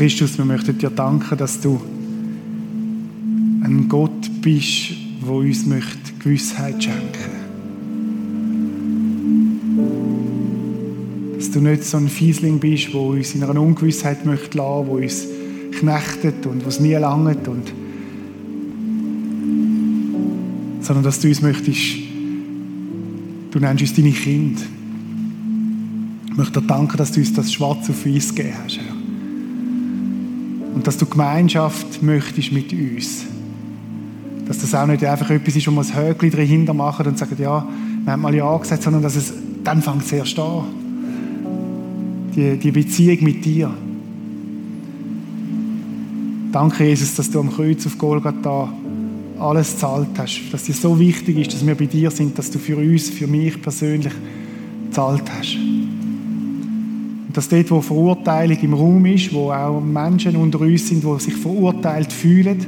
Christus, 0.03 0.37
wir 0.37 0.45
möchten 0.45 0.77
dir 0.77 0.91
danken, 0.91 1.39
dass 1.39 1.61
du 1.61 1.81
ein 3.63 3.87
Gott 3.89 4.29
bist, 4.41 4.95
der 5.25 5.31
uns 5.31 5.65
möchte 5.65 6.13
Gewissheit 6.19 6.83
schenken 6.83 7.31
Dass 11.37 11.53
du 11.53 11.61
nicht 11.61 11.85
so 11.85 11.99
ein 11.99 12.09
Fiesling 12.09 12.59
bist, 12.59 12.93
der 12.93 13.01
uns 13.01 13.33
in 13.37 13.45
einer 13.45 13.61
Ungewissheit 13.61 14.27
möchte 14.27 14.59
lassen, 14.59 14.87
der 14.87 14.95
uns 14.97 15.25
knechtet 15.71 16.47
und 16.47 16.67
was 16.67 16.81
nie 16.81 16.95
langt 16.95 17.47
und 17.47 17.73
sondern 20.81 21.05
dass 21.05 21.21
du 21.21 21.29
uns 21.29 21.43
möchtest, 21.43 21.99
du 23.53 23.59
nennst 23.61 23.83
uns 23.83 23.95
deine 23.95 24.11
Kinder. 24.11 24.63
Ich 26.29 26.37
möchte 26.37 26.61
dir 26.61 26.67
danken, 26.67 26.97
dass 26.97 27.13
du 27.13 27.21
uns 27.21 27.33
das 27.33 27.53
schwarz 27.53 27.89
auf 27.89 28.05
weiß 28.05 28.35
gegeben 28.35 28.57
hast. 28.65 28.81
Und 30.83 30.89
dass 30.89 30.97
du 30.97 31.07
Gemeinschaft 31.07 32.03
möchtest 32.03 32.51
mit 32.51 32.73
uns. 32.73 33.25
Dass 34.49 34.59
das 34.59 34.75
auch 34.75 34.85
nicht 34.85 35.05
einfach 35.05 35.31
etwas 35.31 35.55
ist, 35.55 35.69
wo 35.69 35.71
wir 35.71 35.81
ein 35.81 35.95
Höckchen 35.95 36.33
dahinter 36.33 36.75
machen 36.75 37.07
und 37.07 37.17
sagen, 37.17 37.37
ja, 37.39 37.65
wir 38.03 38.13
haben 38.13 38.21
mal 38.21 38.35
Ja 38.35 38.57
gesagt, 38.57 38.83
sondern 38.83 39.01
dass 39.01 39.15
es, 39.15 39.33
dann 39.63 39.81
fängt 39.81 40.03
es 40.03 40.11
erst 40.11 40.37
an. 40.41 40.65
Die, 42.35 42.57
die 42.57 42.73
Beziehung 42.73 43.23
mit 43.23 43.45
dir. 43.45 43.73
Danke, 46.51 46.85
Jesus, 46.85 47.15
dass 47.15 47.31
du 47.31 47.39
am 47.39 47.53
Kreuz 47.53 47.87
auf 47.87 47.97
Golgatha 47.97 48.69
alles 49.39 49.79
zahlt 49.79 50.19
hast. 50.19 50.41
Dass 50.51 50.65
dir 50.65 50.75
so 50.75 50.99
wichtig 50.99 51.39
ist, 51.39 51.55
dass 51.55 51.65
wir 51.65 51.77
bei 51.77 51.87
dir 51.87 52.11
sind, 52.11 52.37
dass 52.37 52.51
du 52.51 52.59
für 52.59 52.77
uns, 52.77 53.09
für 53.09 53.29
mich 53.29 53.63
persönlich 53.63 54.15
zahlt 54.91 55.31
hast. 55.33 55.57
Und 57.33 57.39
dass 57.39 57.49
dort, 57.49 57.71
wo 57.71 57.81
Verurteilung 57.81 58.59
im 58.61 58.75
Raum 58.75 59.07
ist, 59.07 59.33
wo 59.33 59.51
auch 59.53 59.81
Menschen 59.81 60.37
unter 60.37 60.61
uns 60.61 60.87
sind, 60.87 61.03
die 61.03 61.19
sich 61.19 61.33
verurteilt 61.33 62.13
fühlen 62.13 62.59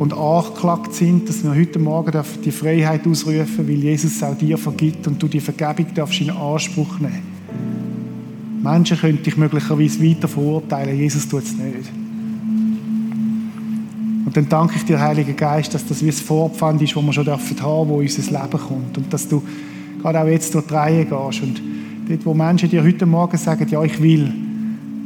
und 0.00 0.12
angeklagt 0.12 0.92
sind, 0.92 1.28
dass 1.28 1.44
wir 1.44 1.54
heute 1.54 1.78
Morgen 1.78 2.20
die 2.44 2.50
Freiheit 2.50 3.06
ausrufen, 3.06 3.68
weil 3.68 3.76
Jesus 3.76 4.20
auch 4.24 4.36
dir 4.36 4.58
vergibt 4.58 5.06
und 5.06 5.22
du 5.22 5.28
die 5.28 5.38
Vergebung 5.38 5.86
darfst 5.94 6.20
in 6.20 6.30
Anspruch 6.30 6.98
nehmen. 6.98 7.22
Menschen 8.60 8.98
können 8.98 9.22
dich 9.22 9.36
möglicherweise 9.36 10.02
weiter 10.02 10.26
verurteilen, 10.26 10.98
Jesus 10.98 11.28
tut 11.28 11.44
es 11.44 11.52
nicht. 11.56 11.92
Und 14.26 14.36
dann 14.36 14.48
danke 14.48 14.74
ich 14.78 14.84
dir, 14.84 14.98
Heiliger 14.98 15.34
Geist, 15.34 15.74
dass 15.74 15.86
das 15.86 16.02
wie 16.02 16.08
ein 16.08 16.12
Vorpfand 16.12 16.82
ist, 16.82 16.96
wo 16.96 17.02
wir 17.02 17.12
schon 17.12 17.28
haben 17.28 17.38
dürfen 17.38 17.88
wo 17.88 17.98
unser 18.00 18.22
Leben 18.22 18.58
kommt. 18.58 18.98
Und 18.98 19.12
dass 19.12 19.28
du 19.28 19.44
gerade 20.02 20.20
auch 20.22 20.26
jetzt 20.26 20.52
durch 20.56 20.66
die 20.66 20.74
Reihe 20.74 21.04
gehst 21.04 21.40
und 21.40 21.62
Dort, 22.08 22.24
wo 22.24 22.32
Menschen 22.32 22.70
dir 22.70 22.82
heute 22.82 23.04
Morgen 23.04 23.36
sagen, 23.36 23.66
ja, 23.68 23.82
ich 23.84 24.00
will, 24.02 24.32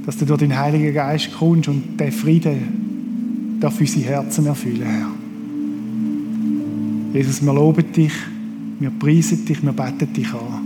dass 0.07 0.17
du 0.17 0.25
durch 0.25 0.39
den 0.39 0.57
Heiligen 0.57 0.95
Geist 0.95 1.31
kommst 1.37 1.69
und 1.69 1.99
der 1.99 2.13
Friede 2.13 2.57
darf 3.61 3.81
unsere 3.81 4.05
Herzen 4.07 4.47
erfüllen, 4.47 4.83
Herr. 4.83 5.11
Jesus, 7.15 7.45
wir 7.45 7.53
loben 7.53 7.93
dich, 7.93 8.13
wir 8.79 8.91
preisen 8.91 9.45
dich, 9.45 9.63
wir 9.63 9.73
beten 9.73 10.13
dich 10.13 10.33
an. 10.33 10.62